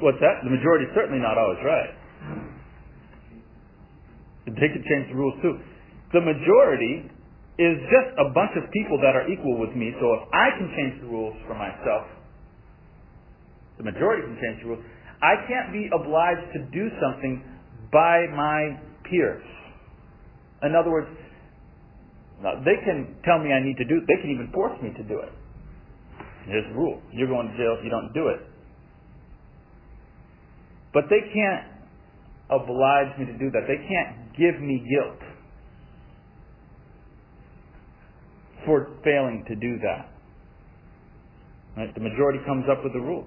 What's 0.00 0.20
that? 0.20 0.44
The 0.44 0.52
majority 0.52 0.84
is 0.84 0.92
certainly 0.94 1.22
not 1.22 1.38
always 1.38 1.60
right. 1.64 1.92
They 4.44 4.68
could 4.68 4.84
change 4.84 5.08
the 5.08 5.16
rules 5.16 5.40
too. 5.40 5.56
The 6.12 6.20
majority 6.20 7.08
is 7.56 7.80
just 7.88 8.12
a 8.20 8.28
bunch 8.34 8.52
of 8.60 8.68
people 8.70 9.00
that 9.00 9.16
are 9.16 9.24
equal 9.30 9.56
with 9.56 9.72
me, 9.72 9.94
so 9.96 10.04
if 10.20 10.22
I 10.34 10.52
can 10.58 10.68
change 10.76 11.00
the 11.00 11.08
rules 11.08 11.34
for 11.46 11.54
myself, 11.54 12.04
the 13.78 13.84
majority 13.84 14.22
can 14.22 14.36
change 14.38 14.62
the 14.62 14.68
rules. 14.68 14.84
I 15.22 15.34
can't 15.48 15.72
be 15.72 15.88
obliged 15.90 16.52
to 16.52 16.60
do 16.70 16.88
something 17.00 17.42
by 17.90 18.26
my 18.34 18.78
peers. 19.08 19.44
In 20.62 20.74
other 20.74 20.90
words, 20.90 21.08
they 22.64 22.76
can 22.84 23.16
tell 23.24 23.38
me 23.38 23.52
I 23.52 23.62
need 23.62 23.76
to 23.78 23.84
do 23.84 23.98
it. 23.98 24.04
They 24.06 24.20
can 24.20 24.30
even 24.30 24.50
force 24.52 24.76
me 24.82 24.90
to 24.96 25.02
do 25.04 25.20
it. 25.20 25.32
Here's 26.46 26.66
the 26.68 26.76
rule. 26.76 27.00
You're 27.12 27.28
going 27.28 27.48
to 27.48 27.56
jail 27.56 27.76
if 27.78 27.84
you 27.84 27.90
don't 27.90 28.12
do 28.12 28.28
it. 28.28 28.40
But 30.92 31.04
they 31.08 31.20
can't 31.32 31.64
oblige 32.50 33.18
me 33.18 33.26
to 33.26 33.36
do 33.38 33.50
that. 33.50 33.64
They 33.66 33.80
can't 33.80 34.36
give 34.36 34.60
me 34.60 34.84
guilt 34.84 35.20
for 38.66 38.88
failing 39.02 39.44
to 39.48 39.54
do 39.56 39.78
that. 39.80 40.08
Right? 41.76 41.94
The 41.94 42.00
majority 42.00 42.38
comes 42.46 42.64
up 42.70 42.84
with 42.84 42.92
the 42.92 43.00
rule. 43.00 43.26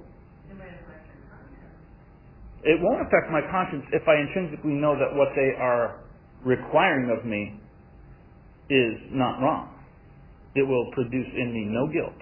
It 2.68 2.84
won't 2.84 3.00
affect 3.00 3.32
my 3.32 3.40
conscience 3.48 3.88
if 3.96 4.04
I 4.12 4.20
intrinsically 4.20 4.76
know 4.76 4.92
that 5.00 5.16
what 5.16 5.32
they 5.40 5.56
are 5.56 6.04
requiring 6.44 7.08
of 7.16 7.24
me 7.24 7.56
is 8.68 9.00
not 9.16 9.40
wrong. 9.40 9.72
It 10.54 10.68
will 10.68 10.92
produce 10.92 11.32
in 11.32 11.54
me 11.56 11.64
no 11.72 11.88
guilt. 11.88 12.20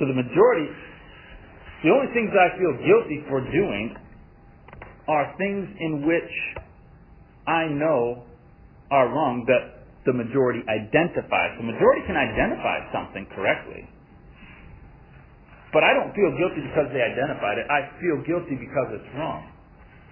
So 0.00 0.08
the 0.08 0.16
majority, 0.16 0.72
the 1.84 1.90
only 1.92 2.08
things 2.16 2.32
I 2.32 2.56
feel 2.56 2.72
guilty 2.88 3.20
for 3.28 3.44
doing 3.44 3.94
are 5.12 5.34
things 5.36 5.68
in 5.78 6.08
which 6.08 6.32
I 7.46 7.68
know 7.68 8.24
are 8.90 9.12
wrong 9.12 9.44
that 9.44 9.84
the 10.06 10.12
majority 10.16 10.64
identifies. 10.64 11.52
The 11.60 11.68
majority 11.68 12.02
can 12.08 12.16
identify 12.16 12.80
something 12.96 13.28
correctly. 13.36 13.84
But 15.74 15.82
I 15.82 15.90
don't 15.98 16.14
feel 16.14 16.30
guilty 16.38 16.62
because 16.70 16.86
they 16.94 17.02
identified 17.02 17.58
it. 17.58 17.66
I 17.66 17.90
feel 17.98 18.22
guilty 18.22 18.54
because 18.54 18.94
it's 18.94 19.10
wrong. 19.18 19.50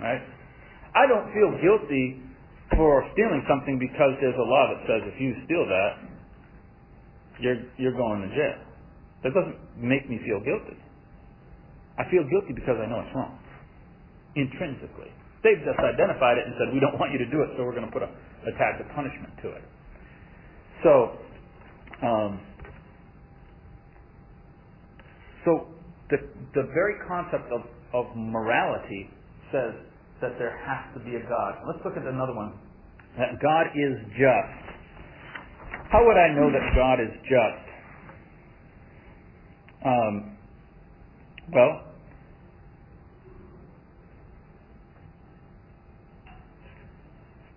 Right? 0.03 0.19
I 0.99 1.07
don't 1.07 1.31
feel 1.31 1.55
guilty 1.63 2.19
for 2.75 3.07
stealing 3.15 3.47
something 3.47 3.79
because 3.79 4.19
there's 4.19 4.35
a 4.35 4.49
law 4.49 4.75
that 4.75 4.81
says 4.91 5.01
if 5.07 5.17
you 5.23 5.39
steal 5.47 5.63
that, 5.71 5.93
you're 7.39 7.63
you're 7.79 7.95
going 7.95 8.27
to 8.27 8.31
jail. 8.35 8.59
That 9.23 9.33
doesn't 9.39 9.57
make 9.79 10.11
me 10.11 10.19
feel 10.27 10.43
guilty. 10.43 10.77
I 11.95 12.11
feel 12.11 12.27
guilty 12.27 12.59
because 12.59 12.83
I 12.83 12.91
know 12.91 13.07
it's 13.07 13.15
wrong. 13.15 13.39
Intrinsically. 14.35 15.15
They've 15.47 15.63
just 15.63 15.79
identified 15.79 16.39
it 16.39 16.47
and 16.47 16.55
said, 16.59 16.75
we 16.75 16.81
don't 16.81 16.99
want 16.99 17.13
you 17.13 17.19
to 17.19 17.29
do 17.31 17.43
it, 17.43 17.55
so 17.55 17.63
we're 17.67 17.75
going 17.75 17.87
to 17.87 17.95
put 17.95 18.03
a, 18.03 18.11
a 18.11 18.53
tag 18.59 18.81
of 18.81 18.87
punishment 18.95 19.31
to 19.43 19.49
it. 19.55 19.65
So, 20.83 21.19
um, 22.03 22.41
so 25.45 25.67
the, 26.11 26.19
the 26.55 26.69
very 26.75 26.95
concept 27.09 27.51
of, 27.53 27.63
of 27.95 28.07
morality 28.17 29.11
says 29.51 29.75
that 30.21 30.39
there 30.39 30.57
has 30.65 30.93
to 30.95 31.01
be 31.05 31.17
a 31.17 31.23
God. 31.29 31.55
Let's 31.67 31.85
look 31.85 31.97
at 31.97 32.07
another 32.07 32.35
one. 32.35 32.55
That 33.19 33.41
God 33.43 33.67
is 33.75 33.99
just. 34.13 34.63
How 35.91 36.01
would 36.07 36.17
I 36.17 36.33
know 36.33 36.49
that 36.51 36.73
God 36.75 37.01
is 37.01 37.13
just? 37.29 37.73
Um, 39.85 40.37
well, 41.53 41.85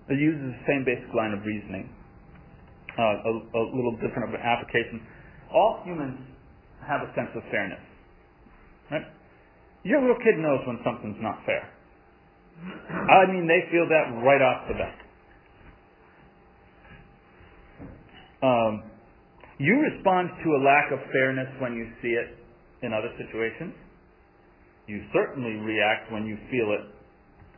it 0.10 0.20
uses 0.20 0.42
the 0.42 0.64
same 0.68 0.84
basic 0.84 1.14
line 1.14 1.32
of 1.32 1.46
reasoning, 1.46 1.90
uh, 2.98 3.02
a, 3.02 3.32
a 3.32 3.64
little 3.76 3.96
different 4.02 4.28
of 4.28 4.34
an 4.34 4.42
application. 4.42 5.06
All 5.54 5.82
humans 5.86 6.20
have 6.88 7.02
a 7.02 7.10
sense 7.14 7.34
of 7.36 7.44
fairness. 7.52 7.82
Right? 8.92 9.06
Your 9.84 10.02
little 10.02 10.18
kid 10.18 10.38
knows 10.38 10.62
when 10.66 10.80
something's 10.86 11.22
not 11.22 11.42
fair. 11.46 11.70
I 12.90 13.30
mean, 13.30 13.46
they 13.46 13.68
feel 13.70 13.86
that 13.90 14.06
right 14.24 14.42
off 14.42 14.68
the 14.68 14.76
bat. 14.80 14.98
Um, 18.42 18.84
you 19.58 19.76
respond 19.80 20.30
to 20.44 20.48
a 20.56 20.62
lack 20.62 20.92
of 20.92 21.00
fairness 21.12 21.48
when 21.60 21.74
you 21.74 21.88
see 22.02 22.14
it 22.14 22.38
in 22.86 22.94
other 22.94 23.10
situations. 23.18 23.74
You 24.88 25.02
certainly 25.14 25.58
react 25.66 26.12
when 26.12 26.26
you 26.26 26.38
feel 26.52 26.76
it 26.78 26.86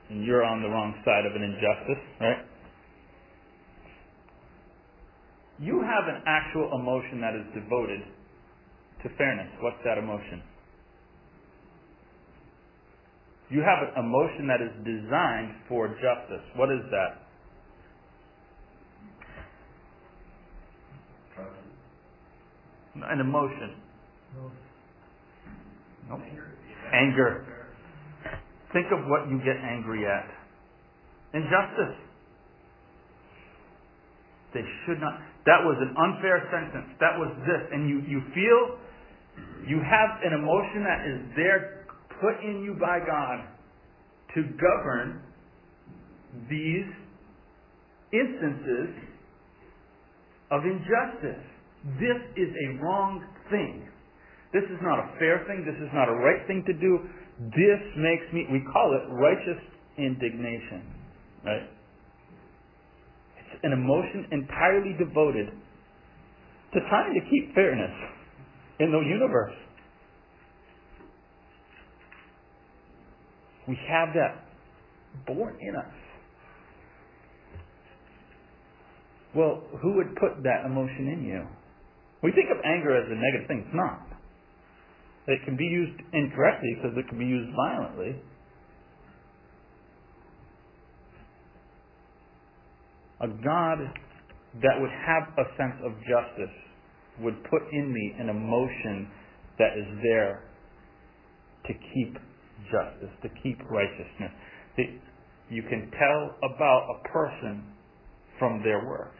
and 0.09 0.23
you're 0.23 0.43
on 0.43 0.61
the 0.61 0.69
wrong 0.69 0.95
side 1.03 1.25
of 1.25 1.35
an 1.35 1.43
injustice, 1.43 2.03
right? 2.21 2.41
You 5.59 5.81
have 5.81 6.07
an 6.07 6.23
actual 6.25 6.71
emotion 6.79 7.19
that 7.19 7.35
is 7.35 7.45
devoted 7.51 8.01
to 9.03 9.09
fairness. 9.17 9.47
What's 9.61 9.77
that 9.85 9.97
emotion? 9.97 10.41
You 13.49 13.61
have 13.61 13.87
an 13.87 14.03
emotion 14.03 14.47
that 14.47 14.59
is 14.59 14.73
designed 14.83 15.55
for 15.69 15.87
justice. 15.87 16.43
What 16.55 16.69
is 16.69 16.83
that? 16.91 17.23
An 22.95 23.19
emotion. 23.21 23.75
Nope. 26.09 26.19
Anger. 26.93 27.45
Think 28.73 28.87
of 28.91 29.05
what 29.07 29.29
you 29.29 29.37
get 29.39 29.55
angry 29.63 30.05
at. 30.05 30.27
Injustice. 31.33 31.95
They 34.53 34.63
should 34.85 34.99
not. 34.99 35.19
That 35.45 35.63
was 35.63 35.77
an 35.79 35.95
unfair 35.95 36.43
sentence. 36.51 36.91
That 36.99 37.15
was 37.15 37.31
this. 37.45 37.63
And 37.71 37.87
you, 37.87 38.01
you 38.07 38.21
feel 38.33 38.79
you 39.67 39.81
have 39.83 40.09
an 40.23 40.33
emotion 40.33 40.83
that 40.87 41.01
is 41.03 41.19
there 41.35 41.85
put 42.21 42.39
in 42.43 42.63
you 42.63 42.73
by 42.79 42.99
God 42.99 43.43
to 44.35 44.43
govern 44.55 45.21
these 46.49 46.87
instances 48.13 48.95
of 50.51 50.63
injustice. 50.63 51.43
This 51.99 52.19
is 52.35 52.49
a 52.49 52.83
wrong 52.83 53.23
thing. 53.49 53.87
This 54.53 54.63
is 54.63 54.79
not 54.81 54.99
a 54.99 55.07
fair 55.19 55.43
thing. 55.47 55.67
This 55.67 55.75
is 55.75 55.91
not 55.93 56.07
a 56.07 56.15
right 56.15 56.47
thing 56.47 56.63
to 56.65 56.73
do. 56.73 57.03
This 57.51 57.81
makes 57.99 58.25
me, 58.33 58.47
we 58.51 58.63
call 58.71 58.95
it 58.95 59.03
righteous 59.11 59.61
indignation. 59.97 60.87
Right? 61.43 61.67
It's 63.37 63.59
an 63.63 63.73
emotion 63.73 64.27
entirely 64.31 64.95
devoted 64.97 65.51
to 66.73 66.79
trying 66.89 67.13
to 67.13 67.21
keep 67.29 67.53
fairness 67.53 67.91
in 68.79 68.91
the 68.91 68.99
universe. 68.99 69.53
We 73.67 73.77
have 73.89 74.09
that 74.13 74.45
born 75.25 75.57
in 75.59 75.75
us. 75.75 75.93
Well, 79.35 79.61
who 79.81 79.95
would 79.95 80.15
put 80.15 80.43
that 80.43 80.65
emotion 80.65 81.09
in 81.13 81.25
you? 81.25 81.43
We 82.23 82.31
think 82.31 82.47
of 82.49 82.57
anger 82.65 82.95
as 82.95 83.05
a 83.05 83.15
negative 83.15 83.47
thing. 83.47 83.63
It's 83.67 83.75
not. 83.75 84.07
It 85.27 85.39
can 85.45 85.57
be 85.57 85.65
used 85.65 85.99
incorrectly 86.13 86.75
because 86.75 86.97
it 86.97 87.07
can 87.09 87.19
be 87.19 87.25
used 87.25 87.53
violently. 87.55 88.21
A 93.19 93.27
God 93.27 93.79
that 94.61 94.79
would 94.79 94.89
have 94.89 95.33
a 95.37 95.45
sense 95.57 95.75
of 95.83 95.91
justice 96.07 96.55
would 97.21 97.43
put 97.45 97.61
in 97.71 97.91
me 97.91 98.15
an 98.19 98.29
emotion 98.29 99.09
that 99.57 99.77
is 99.77 99.87
there 100.03 100.43
to 101.65 101.73
keep 101.73 102.13
justice, 102.71 103.13
to 103.23 103.29
keep 103.41 103.59
righteousness. 103.69 104.31
You 105.49 105.63
can 105.63 105.89
tell 105.91 106.35
about 106.43 106.99
a 106.99 107.07
person 107.09 107.63
from 108.37 108.61
their 108.63 108.85
works. 108.85 109.17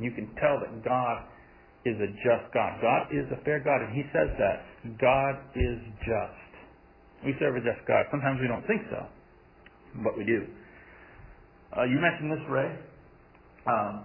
You 0.00 0.10
can 0.12 0.26
tell 0.40 0.58
that 0.60 0.84
God 0.84 1.24
is 1.84 1.96
a 2.00 2.08
just 2.24 2.52
God. 2.54 2.80
God 2.80 3.12
is 3.12 3.26
a 3.30 3.44
fair 3.44 3.60
God, 3.60 3.82
and 3.82 3.94
He 3.94 4.02
says 4.12 4.30
that. 4.38 4.64
God 5.00 5.34
is 5.54 5.78
just. 6.00 7.26
We 7.26 7.34
serve 7.38 7.56
a 7.56 7.60
just 7.60 7.86
God. 7.86 8.04
Sometimes 8.10 8.40
we 8.40 8.48
don't 8.48 8.66
think 8.66 8.82
so, 8.90 9.06
but 10.02 10.16
we 10.16 10.24
do. 10.24 10.46
Uh, 11.76 11.84
you 11.84 11.98
mentioned 12.00 12.32
this, 12.32 12.44
Ray, 12.48 12.70
um, 13.66 14.04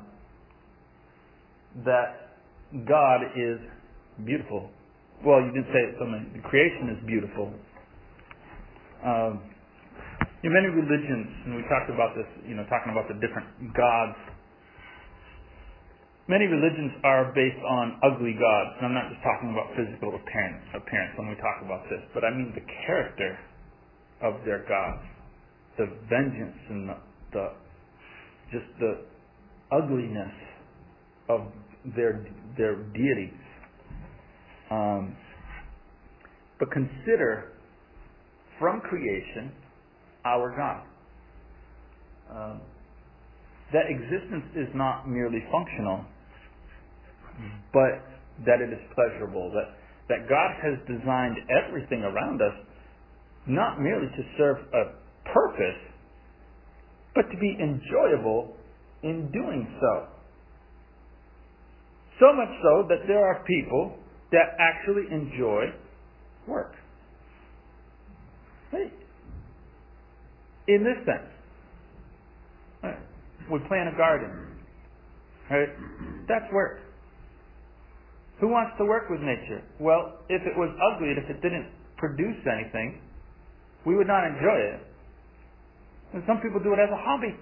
that 1.85 2.28
God 2.87 3.19
is 3.35 3.59
beautiful. 4.25 4.69
Well, 5.25 5.41
you 5.41 5.51
didn't 5.51 5.71
say 5.73 5.81
it 5.89 5.95
so 5.99 6.05
many. 6.05 6.29
The 6.37 6.43
creation 6.47 6.95
is 6.95 6.99
beautiful. 7.07 7.51
Um, 9.03 9.41
in 10.43 10.53
many 10.53 10.71
religions, 10.71 11.27
and 11.45 11.55
we 11.55 11.63
talked 11.67 11.91
about 11.91 12.15
this, 12.15 12.27
you 12.47 12.55
know, 12.55 12.63
talking 12.71 12.95
about 12.95 13.07
the 13.11 13.19
different 13.19 13.47
gods 13.75 14.15
Many 16.29 16.45
religions 16.45 16.93
are 17.03 17.33
based 17.33 17.57
on 17.65 17.97
ugly 18.05 18.37
gods, 18.37 18.77
and 18.77 18.85
I'm 18.85 18.93
not 18.93 19.09
just 19.09 19.17
talking 19.25 19.49
about 19.49 19.73
physical 19.73 20.13
appearance, 20.13 20.61
appearance 20.77 21.17
when 21.17 21.25
we 21.25 21.33
talk 21.41 21.57
about 21.65 21.89
this, 21.89 22.05
but 22.13 22.21
I 22.21 22.29
mean 22.29 22.53
the 22.53 22.61
character 22.85 23.33
of 24.21 24.37
their 24.45 24.61
gods, 24.69 25.01
the 25.81 25.89
vengeance 26.05 26.61
and 26.69 26.85
the, 26.85 26.97
the 27.33 27.45
just 28.53 28.69
the 28.77 29.09
ugliness 29.73 30.37
of 31.33 31.49
their 31.95 32.25
their 32.57 32.75
deities. 32.75 33.39
Um, 34.71 35.15
but 36.59 36.69
consider 36.71 37.53
from 38.59 38.81
creation 38.81 39.51
our 40.25 40.55
God. 40.55 40.85
Um, 42.29 42.61
that 43.73 43.85
existence 43.89 44.45
is 44.55 44.67
not 44.75 45.07
merely 45.07 45.39
functional 45.51 46.05
but 47.73 48.03
that 48.45 48.61
it 48.61 48.71
is 48.71 48.81
pleasurable, 48.95 49.51
that, 49.51 49.75
that 50.07 50.27
God 50.29 50.51
has 50.63 50.75
designed 50.87 51.37
everything 51.49 52.03
around 52.03 52.41
us 52.41 52.55
not 53.47 53.79
merely 53.79 54.07
to 54.07 54.23
serve 54.37 54.57
a 54.73 54.83
purpose, 55.31 55.81
but 57.15 57.23
to 57.31 57.37
be 57.39 57.57
enjoyable 57.59 58.55
in 59.03 59.31
doing 59.31 59.67
so. 59.79 60.07
So 62.19 62.33
much 62.35 62.49
so 62.61 62.85
that 62.89 63.07
there 63.07 63.25
are 63.25 63.43
people 63.45 63.95
that 64.31 64.55
actually 64.59 65.03
enjoy 65.11 65.71
work. 66.47 66.73
Hey, 68.71 68.91
in 70.67 70.83
this 70.83 70.99
sense, 71.05 71.31
right, 72.83 72.99
we 73.51 73.59
plant 73.67 73.89
a 73.93 73.97
garden. 73.97 74.59
Right? 75.49 75.69
That's 76.27 76.45
work. 76.53 76.79
Who 78.39 78.47
wants 78.47 78.71
to 78.77 78.85
work 78.85 79.09
with 79.09 79.19
nature? 79.19 79.63
Well, 79.79 80.19
if 80.29 80.41
it 80.45 80.55
was 80.55 80.69
ugly 80.77 81.09
and 81.09 81.17
if 81.17 81.29
it 81.29 81.41
didn't 81.41 81.67
produce 81.97 82.39
anything, 82.45 83.01
we 83.85 83.95
would 83.95 84.07
not 84.07 84.23
enjoy 84.27 84.59
it. 84.75 84.79
And 86.13 86.23
some 86.27 86.39
people 86.39 86.59
do 86.63 86.73
it 86.73 86.79
as 86.79 86.89
a 86.89 86.99
hobby 86.99 87.35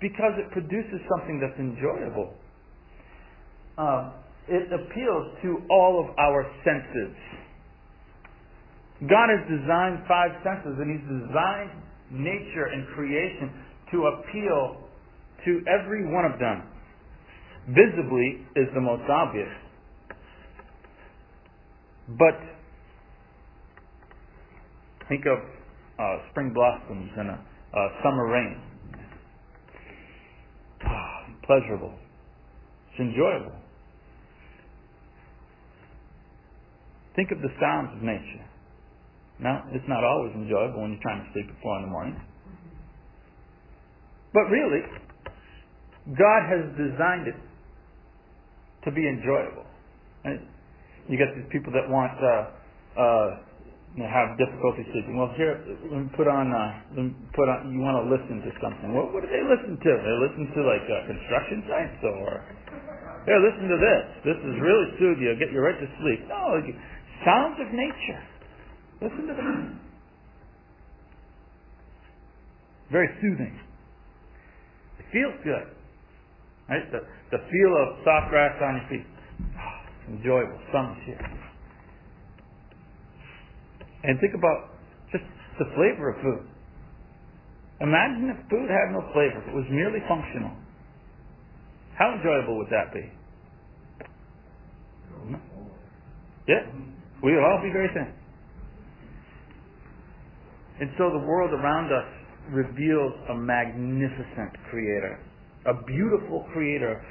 because 0.00 0.34
it 0.38 0.50
produces 0.52 1.00
something 1.08 1.40
that's 1.40 1.58
enjoyable. 1.58 2.34
Uh, 3.78 4.10
it 4.48 4.66
appeals 4.72 5.38
to 5.42 5.58
all 5.70 6.02
of 6.02 6.18
our 6.18 6.44
senses. 6.64 7.14
God 9.08 9.28
has 9.30 9.46
designed 9.46 10.02
five 10.08 10.34
senses, 10.42 10.74
and 10.80 10.90
He's 10.90 11.06
designed 11.06 11.70
nature 12.10 12.66
and 12.72 12.88
creation 12.96 13.52
to 13.92 14.10
appeal 14.18 14.82
to 15.44 15.62
every 15.70 16.04
one 16.12 16.24
of 16.24 16.40
them. 16.40 16.66
Visibly 17.68 18.44
is 18.56 18.66
the 18.74 18.80
most 18.80 19.04
obvious. 19.08 19.48
But 22.18 22.40
think 25.08 25.24
of 25.26 25.38
uh, 25.98 26.30
spring 26.30 26.52
blossoms 26.54 27.10
and 27.16 27.28
a, 27.28 27.38
a 27.76 27.88
summer 28.02 28.26
rain. 28.32 28.60
Ah, 30.84 31.26
pleasurable. 31.46 31.94
It's 32.90 33.00
enjoyable. 33.00 33.52
Think 37.18 37.34
of 37.34 37.42
the 37.42 37.50
sounds 37.58 37.90
of 37.98 38.00
nature. 38.06 38.46
Now, 39.42 39.66
it's 39.74 39.90
not 39.90 40.06
always 40.06 40.30
enjoyable 40.38 40.86
when 40.86 40.94
you're 40.94 41.02
trying 41.02 41.26
to 41.26 41.28
sleep 41.34 41.50
at 41.50 41.58
four 41.58 41.74
in 41.82 41.90
the 41.90 41.90
morning. 41.90 42.14
But 44.30 44.46
really, 44.46 44.86
God 46.14 46.46
has 46.46 46.62
designed 46.78 47.26
it 47.26 47.34
to 48.86 48.94
be 48.94 49.02
enjoyable. 49.02 49.66
And 50.30 50.46
you 51.10 51.18
get 51.18 51.34
these 51.34 51.50
people 51.50 51.74
that 51.74 51.90
want 51.90 52.14
uh, 52.22 52.54
uh, 52.94 53.28
have 53.98 54.38
difficulty 54.38 54.86
sleeping. 54.94 55.18
Well, 55.18 55.34
here, 55.34 55.58
let 55.90 55.98
me 55.98 56.10
put 56.14 56.30
on, 56.30 56.54
uh, 56.54 56.94
let 56.94 57.02
me 57.02 57.18
put 57.34 57.50
on. 57.50 57.66
You 57.74 57.82
want 57.82 57.98
to 57.98 58.06
listen 58.14 58.46
to 58.46 58.50
something? 58.62 58.94
What, 58.94 59.10
what 59.10 59.26
do 59.26 59.28
they 59.34 59.42
listen 59.42 59.74
to? 59.74 59.90
They 59.90 60.16
listen 60.22 60.54
to 60.54 60.60
like 60.62 60.86
uh, 60.86 61.10
construction 61.10 61.66
sites, 61.66 61.98
or 62.06 62.46
here, 63.28 63.44
listen 63.44 63.68
to 63.68 63.76
this. 63.76 64.04
This 64.24 64.40
is 64.40 64.54
really 64.56 64.88
soothing. 64.96 65.20
you, 65.20 65.36
get 65.36 65.52
you 65.52 65.60
right 65.60 65.76
to 65.76 65.88
sleep. 66.00 66.24
No, 66.32 66.64
sounds 67.28 67.60
of 67.60 67.68
nature. 67.72 68.22
Listen 69.02 69.26
to 69.28 69.34
them. 69.34 69.80
Very 72.90 73.08
soothing. 73.20 73.52
It 74.98 75.04
feels 75.12 75.36
good. 75.44 75.76
Right? 76.68 76.84
The, 76.90 77.00
the 77.30 77.38
feel 77.44 77.72
of 77.76 78.00
soft 78.04 78.30
grass 78.30 78.56
on 78.64 78.80
your 78.80 78.88
feet. 78.88 79.06
Oh, 79.44 80.12
enjoyable. 80.12 80.58
Summer's 80.72 80.96
here. 81.04 81.20
And 84.04 84.18
think 84.20 84.32
about 84.34 84.72
just 85.12 85.24
the 85.58 85.66
flavor 85.76 86.16
of 86.16 86.22
food. 86.22 86.48
Imagine 87.80 88.32
if 88.34 88.50
food 88.50 88.68
had 88.70 88.92
no 88.92 89.04
flavor, 89.12 89.42
if 89.42 89.48
it 89.48 89.54
was 89.54 89.66
merely 89.70 90.00
functional. 90.08 90.50
How 91.98 92.14
enjoyable 92.16 92.58
would 92.58 92.70
that 92.70 92.92
be? 92.94 93.04
Yeah. 96.48 96.64
We 97.22 97.34
would 97.34 97.42
all 97.42 97.60
be 97.62 97.72
very 97.72 97.88
thin. 97.94 98.14
And 100.80 100.90
so 100.96 101.10
the 101.10 101.26
world 101.26 101.50
around 101.50 101.90
us 101.90 102.06
reveals 102.54 103.12
a 103.30 103.34
magnificent 103.34 104.54
creator, 104.70 105.18
a 105.66 105.74
beautiful 105.84 106.46
creator, 106.52 107.02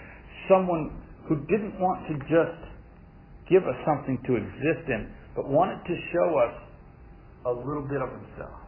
someone 0.48 1.04
who 1.28 1.36
didn't 1.52 1.76
want 1.80 2.08
to 2.08 2.16
just 2.32 2.64
give 3.50 3.64
us 3.64 3.76
something 3.84 4.18
to 4.28 4.36
exist 4.40 4.88
in, 4.88 5.12
but 5.36 5.48
wanted 5.48 5.84
to 5.84 5.96
show 6.16 6.30
us 6.48 6.56
a 7.46 7.52
little 7.52 7.84
bit 7.84 8.02
of 8.02 8.10
himself. 8.10 8.68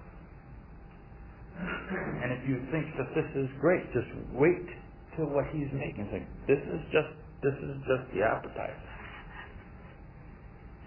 And 1.60 2.32
if 2.32 2.48
you 2.48 2.64
think 2.72 2.88
that 2.96 3.12
this 3.16 3.28
is 3.36 3.48
great, 3.60 3.84
just 3.92 4.08
wait 4.32 4.68
till 5.16 5.28
what 5.28 5.44
he's 5.52 5.68
making. 5.76 6.08
Think, 6.12 6.28
this 6.48 6.60
is 6.60 6.80
just 6.92 7.12
this 7.44 7.56
is 7.56 7.76
just 7.88 8.04
the 8.16 8.24
appetizer. 8.24 8.89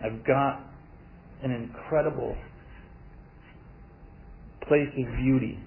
I've 0.04 0.24
got 0.26 0.60
an 1.42 1.52
incredible 1.52 2.36
place 4.66 4.88
of 4.98 5.16
beauty. 5.16 5.58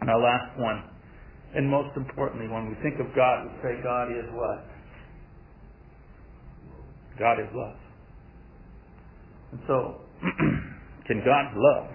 And 0.00 0.10
our 0.10 0.20
last 0.20 0.58
one, 0.58 0.84
and 1.54 1.68
most 1.68 1.96
importantly, 1.96 2.46
when 2.48 2.68
we 2.68 2.74
think 2.82 3.00
of 3.00 3.14
God, 3.16 3.44
we 3.44 3.50
say 3.62 3.82
God 3.82 4.08
is 4.12 4.24
what? 4.32 4.64
God 7.18 7.40
is 7.40 7.48
love. 7.52 7.76
And 9.52 9.60
so, 9.66 9.96
can 11.06 11.18
God's 11.24 11.56
love 11.56 11.88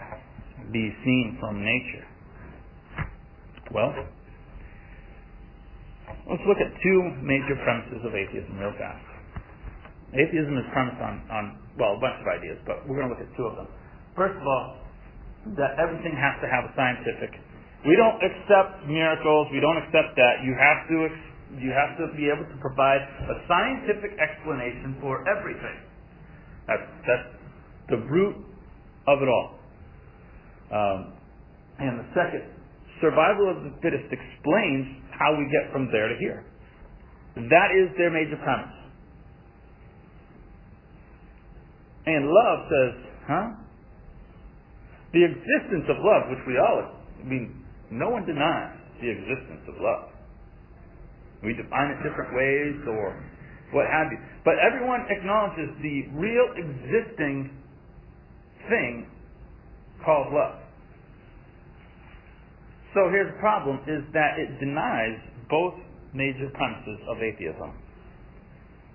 be 0.72 0.92
seen 1.06 1.38
from 1.40 1.64
nature? 1.64 2.06
Well, 3.74 3.94
let's 6.30 6.44
look 6.48 6.58
at 6.58 6.74
two 6.84 7.00
major 7.22 7.56
premises 7.64 8.04
of 8.06 8.14
atheism 8.14 8.58
real 8.60 8.74
fast. 8.78 9.13
Atheism 10.14 10.54
is 10.62 10.68
premised 10.70 11.02
on, 11.02 11.26
on, 11.34 11.44
well, 11.78 11.98
a 11.98 12.02
bunch 12.02 12.22
of 12.22 12.28
ideas, 12.30 12.62
but 12.70 12.86
we're 12.86 13.02
going 13.02 13.10
to 13.10 13.14
look 13.18 13.24
at 13.24 13.32
two 13.34 13.50
of 13.50 13.58
them. 13.58 13.68
First 14.14 14.38
of 14.38 14.46
all, 14.46 14.78
that 15.58 15.76
everything 15.82 16.14
has 16.16 16.38
to 16.40 16.48
have 16.48 16.70
a 16.70 16.72
scientific. 16.78 17.36
We 17.84 18.00
don't 18.00 18.22
accept 18.22 18.88
miracles. 18.88 19.52
We 19.52 19.60
don't 19.60 19.76
accept 19.76 20.16
that. 20.16 20.46
You 20.46 20.56
have 20.56 20.88
to 20.88 20.98
you 21.54 21.70
have 21.70 21.94
to 22.02 22.10
be 22.18 22.34
able 22.34 22.50
to 22.50 22.58
provide 22.58 22.98
a 23.30 23.36
scientific 23.46 24.18
explanation 24.18 24.98
for 25.02 25.22
everything. 25.28 25.78
That's 26.66 26.88
that's 27.06 27.30
the 27.90 28.00
root 28.08 28.40
of 29.06 29.20
it 29.22 29.28
all. 29.28 29.60
Um, 30.72 31.00
and 31.78 32.00
the 32.00 32.08
second, 32.16 32.48
survival 33.02 33.52
of 33.52 33.68
the 33.68 33.74
fittest 33.84 34.08
explains 34.08 35.04
how 35.12 35.36
we 35.36 35.46
get 35.52 35.70
from 35.76 35.92
there 35.92 36.08
to 36.08 36.16
here. 36.18 36.46
That 37.36 37.76
is 37.76 37.92
their 37.98 38.10
major 38.10 38.40
premise. 38.40 38.83
And 42.06 42.28
love 42.28 42.60
says, 42.68 42.94
huh? 43.28 43.48
The 45.14 45.24
existence 45.24 45.88
of 45.88 45.98
love, 46.04 46.30
which 46.30 46.44
we 46.48 46.58
all, 46.58 47.00
I 47.22 47.24
mean, 47.24 47.64
no 47.92 48.10
one 48.10 48.26
denies 48.26 48.76
the 49.00 49.10
existence 49.10 49.64
of 49.70 49.76
love. 49.80 50.10
We 51.44 51.54
define 51.54 51.92
it 51.92 52.00
different 52.04 52.34
ways 52.36 52.76
or 52.88 53.20
what 53.72 53.86
have 53.88 54.12
you. 54.12 54.20
But 54.44 54.56
everyone 54.60 55.06
acknowledges 55.10 55.70
the 55.82 56.08
real 56.16 56.48
existing 56.56 57.52
thing 58.70 59.08
called 60.04 60.34
love. 60.34 60.60
So 62.94 63.10
here's 63.10 63.34
the 63.34 63.40
problem 63.40 63.80
is 63.88 64.06
that 64.14 64.38
it 64.38 64.60
denies 64.60 65.18
both 65.50 65.74
major 66.14 66.50
premises 66.54 67.00
of 67.10 67.18
atheism. 67.18 67.74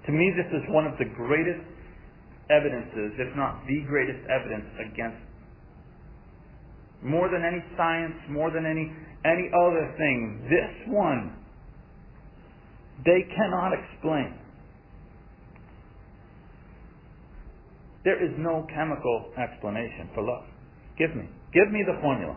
To 0.06 0.12
me, 0.12 0.32
this 0.38 0.46
is 0.54 0.62
one 0.70 0.86
of 0.86 0.96
the 0.98 1.04
greatest 1.04 1.60
evidences, 2.50 3.12
if 3.18 3.36
not 3.36 3.62
the 3.66 3.84
greatest 3.86 4.20
evidence 4.28 4.66
against 4.80 5.20
more 7.02 7.28
than 7.30 7.44
any 7.44 7.62
science, 7.76 8.16
more 8.28 8.50
than 8.50 8.66
any 8.66 8.90
any 9.24 9.50
other 9.54 9.94
thing. 9.96 10.46
This 10.50 10.92
one 10.92 11.36
they 13.04 13.22
cannot 13.34 13.72
explain. 13.72 14.34
There 18.04 18.22
is 18.22 18.32
no 18.38 18.66
chemical 18.74 19.30
explanation 19.36 20.10
for 20.14 20.22
love. 20.22 20.44
Give 20.98 21.14
me. 21.14 21.28
Give 21.52 21.70
me 21.70 21.84
the 21.86 22.00
formula. 22.00 22.36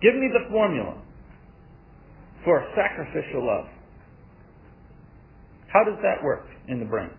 Give 0.00 0.14
me 0.14 0.28
the 0.32 0.50
formula 0.50 1.00
for 2.44 2.64
sacrificial 2.76 3.46
love. 3.46 3.66
How 5.72 5.84
does 5.84 5.98
that 6.02 6.22
work 6.22 6.46
in 6.68 6.78
the 6.78 6.86
brain? 6.86 7.10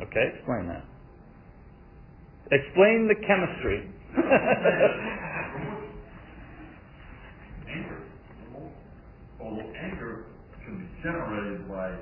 Okay, 0.00 0.30
explain 0.34 0.68
that. 0.68 0.84
Explain 2.50 3.08
the 3.08 3.18
chemistry. 3.26 3.90
anger. 7.68 8.00
Although 9.40 9.70
anger 9.76 10.24
can 10.64 10.78
be 10.80 10.86
generated 11.02 11.68
by, 11.68 11.92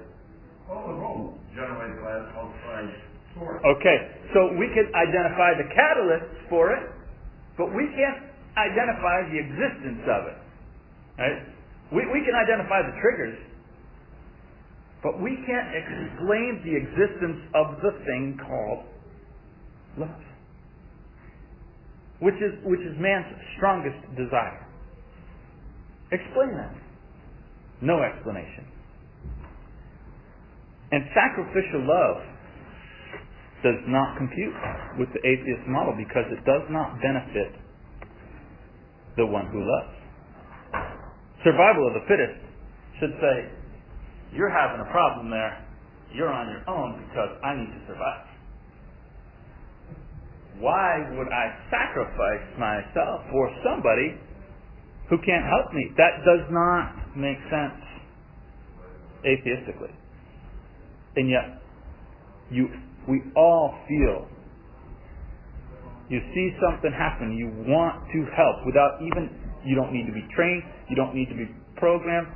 oh, 0.71 0.93
no, 0.95 1.35
generated 1.55 1.99
by 2.03 2.15
an 2.15 2.27
outside 2.37 2.95
source. 3.35 3.63
Okay, 3.65 3.99
so 4.35 4.55
we 4.55 4.69
can 4.71 4.87
identify 4.95 5.55
the 5.59 5.69
catalyst 5.75 6.31
for 6.49 6.73
it, 6.73 6.85
but 7.59 7.75
we 7.75 7.89
can't 7.97 8.23
identify 8.57 9.27
the 9.33 9.39
existence 9.41 10.05
of 10.07 10.31
it. 10.31 10.39
Right? 11.19 11.43
We, 11.93 12.07
we 12.13 12.23
can 12.25 12.35
identify 12.35 12.83
the 12.83 12.95
triggers, 13.01 13.39
but 15.03 15.21
we 15.21 15.37
can't 15.47 15.71
explain 15.75 16.63
the 16.65 16.75
existence 16.75 17.41
of 17.55 17.81
the 17.83 17.93
thing 18.05 18.39
called 18.41 18.85
love 19.99 20.27
which 22.21 22.37
is, 22.37 22.53
which 22.65 22.81
is 22.81 22.97
man's 22.97 23.27
strongest 23.57 24.01
desire. 24.17 24.65
Explain 26.13 26.57
that. 26.57 26.73
No 27.83 28.01
explanation. 28.03 28.65
And 30.93 31.05
sacrificial 31.13 31.85
love 31.85 32.23
does 33.63 33.81
not 33.89 34.17
compute 34.17 34.55
with 34.99 35.09
the 35.13 35.21
atheist 35.27 35.67
model 35.69 35.93
because 35.99 36.25
it 36.31 36.41
does 36.47 36.63
not 36.71 36.97
benefit 37.03 37.53
the 39.17 39.27
one 39.27 39.47
who 39.51 39.61
loves. 39.61 39.93
Survival 41.45 41.89
of 41.89 41.95
the 42.01 42.05
fittest 42.09 42.39
should 43.01 43.13
say, 43.21 43.37
you're 44.37 44.53
having 44.53 44.85
a 44.85 44.91
problem 44.93 45.31
there. 45.31 45.65
You're 46.15 46.33
on 46.33 46.49
your 46.49 46.63
own 46.69 47.03
because 47.09 47.41
I 47.43 47.57
need 47.57 47.73
to 47.73 47.81
survive. 47.89 48.27
Why 50.61 51.05
would 51.17 51.29
I 51.29 51.53
sacrifice 51.69 52.47
myself 52.59 53.25
for 53.31 53.51
somebody 53.65 54.17
who 55.11 55.19
can't 55.19 55.45
help 55.45 55.73
me? 55.75 55.93
That 55.97 56.25
does 56.25 56.47
not 56.51 57.17
make 57.17 57.37
sense 57.51 57.81
atheistically. 59.25 59.93
And 61.17 61.29
yet, 61.29 61.61
you, 62.51 62.69
we 63.09 63.23
all 63.37 63.75
feel 63.89 64.29
you 66.09 66.21
see 66.35 66.55
something 66.63 66.93
happen, 66.93 67.35
you 67.35 67.51
want 67.67 68.07
to 68.15 68.19
help 68.37 68.65
without 68.65 69.03
even, 69.03 69.27
you 69.65 69.75
don't 69.75 69.93
need 69.93 70.07
to 70.07 70.15
be 70.15 70.23
trained, 70.35 70.63
you 70.89 70.95
don't 70.95 71.15
need 71.15 71.29
to 71.29 71.35
be 71.35 71.51
programmed. 71.77 72.29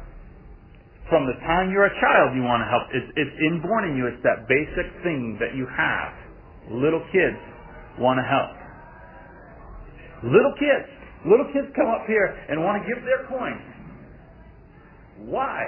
From 1.10 1.26
the 1.26 1.34
time 1.42 1.74
you're 1.74 1.90
a 1.90 1.96
child, 2.00 2.38
you 2.38 2.46
want 2.46 2.62
to 2.62 2.70
help. 2.70 2.86
It's, 2.94 3.10
it's 3.18 3.34
inborn 3.50 3.90
in 3.90 3.98
you. 3.98 4.06
It's 4.06 4.22
that 4.22 4.46
basic 4.46 4.86
thing 5.02 5.36
that 5.42 5.58
you 5.58 5.66
have. 5.66 6.14
Little 6.70 7.02
kids 7.10 7.36
want 7.98 8.22
to 8.22 8.26
help. 8.26 8.54
Little 10.22 10.54
kids, 10.54 10.86
little 11.26 11.50
kids 11.50 11.66
come 11.74 11.90
up 11.90 12.06
here 12.06 12.30
and 12.48 12.62
want 12.62 12.78
to 12.78 12.86
give 12.86 13.02
their 13.02 13.26
coins. 13.26 13.66
Why? 15.26 15.66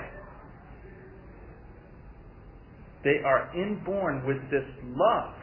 They 3.02 3.18
are 3.26 3.50
inborn 3.58 4.22
with 4.24 4.38
this 4.46 4.68
love. 4.94 5.34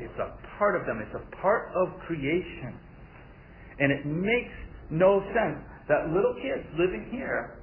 It's 0.00 0.18
a 0.18 0.34
part 0.58 0.74
of 0.74 0.86
them. 0.86 0.98
It's 0.98 1.14
a 1.14 1.36
part 1.36 1.70
of 1.76 2.00
creation. 2.08 2.74
And 3.78 3.92
it 3.92 4.04
makes 4.06 4.52
no 4.90 5.22
sense 5.30 5.62
that 5.90 6.14
little 6.14 6.38
kids 6.38 6.62
living 6.78 7.10
here 7.10 7.58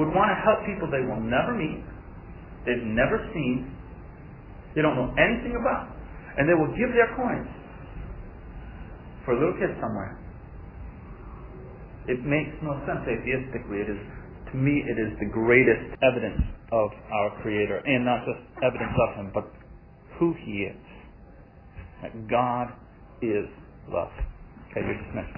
would 0.00 0.08
want 0.08 0.32
to 0.32 0.38
help 0.40 0.64
people 0.64 0.88
they 0.88 1.04
will 1.04 1.20
never 1.20 1.52
meet, 1.52 1.84
they've 2.64 2.88
never 2.88 3.20
seen, 3.36 3.68
they 4.74 4.80
don't 4.80 4.96
know 4.96 5.12
anything 5.20 5.54
about, 5.60 5.92
and 6.40 6.48
they 6.48 6.56
will 6.56 6.72
give 6.72 6.88
their 6.96 7.12
coins 7.14 7.50
for 9.24 9.36
a 9.36 9.38
little 9.38 9.54
kid 9.60 9.76
somewhere. 9.76 10.16
It 12.08 12.24
makes 12.24 12.56
no 12.64 12.80
sense 12.88 13.04
atheistically. 13.04 13.84
It 13.84 13.90
is, 13.92 14.02
to 14.50 14.56
me, 14.56 14.82
it 14.88 14.96
is 14.96 15.12
the 15.20 15.28
greatest 15.28 16.00
evidence 16.00 16.40
of 16.72 16.90
our 17.12 17.42
Creator, 17.42 17.82
and 17.84 18.04
not 18.04 18.24
just 18.24 18.40
evidence 18.64 18.94
of 18.96 19.10
Him, 19.20 19.30
but 19.34 19.46
who 20.18 20.34
He 20.44 20.70
is. 20.70 20.80
That 22.02 22.28
God 22.28 22.72
is 23.20 23.46
love. 23.92 24.10
Okay, 24.70 24.80
you're 24.80 24.96
dismissed. 24.96 25.36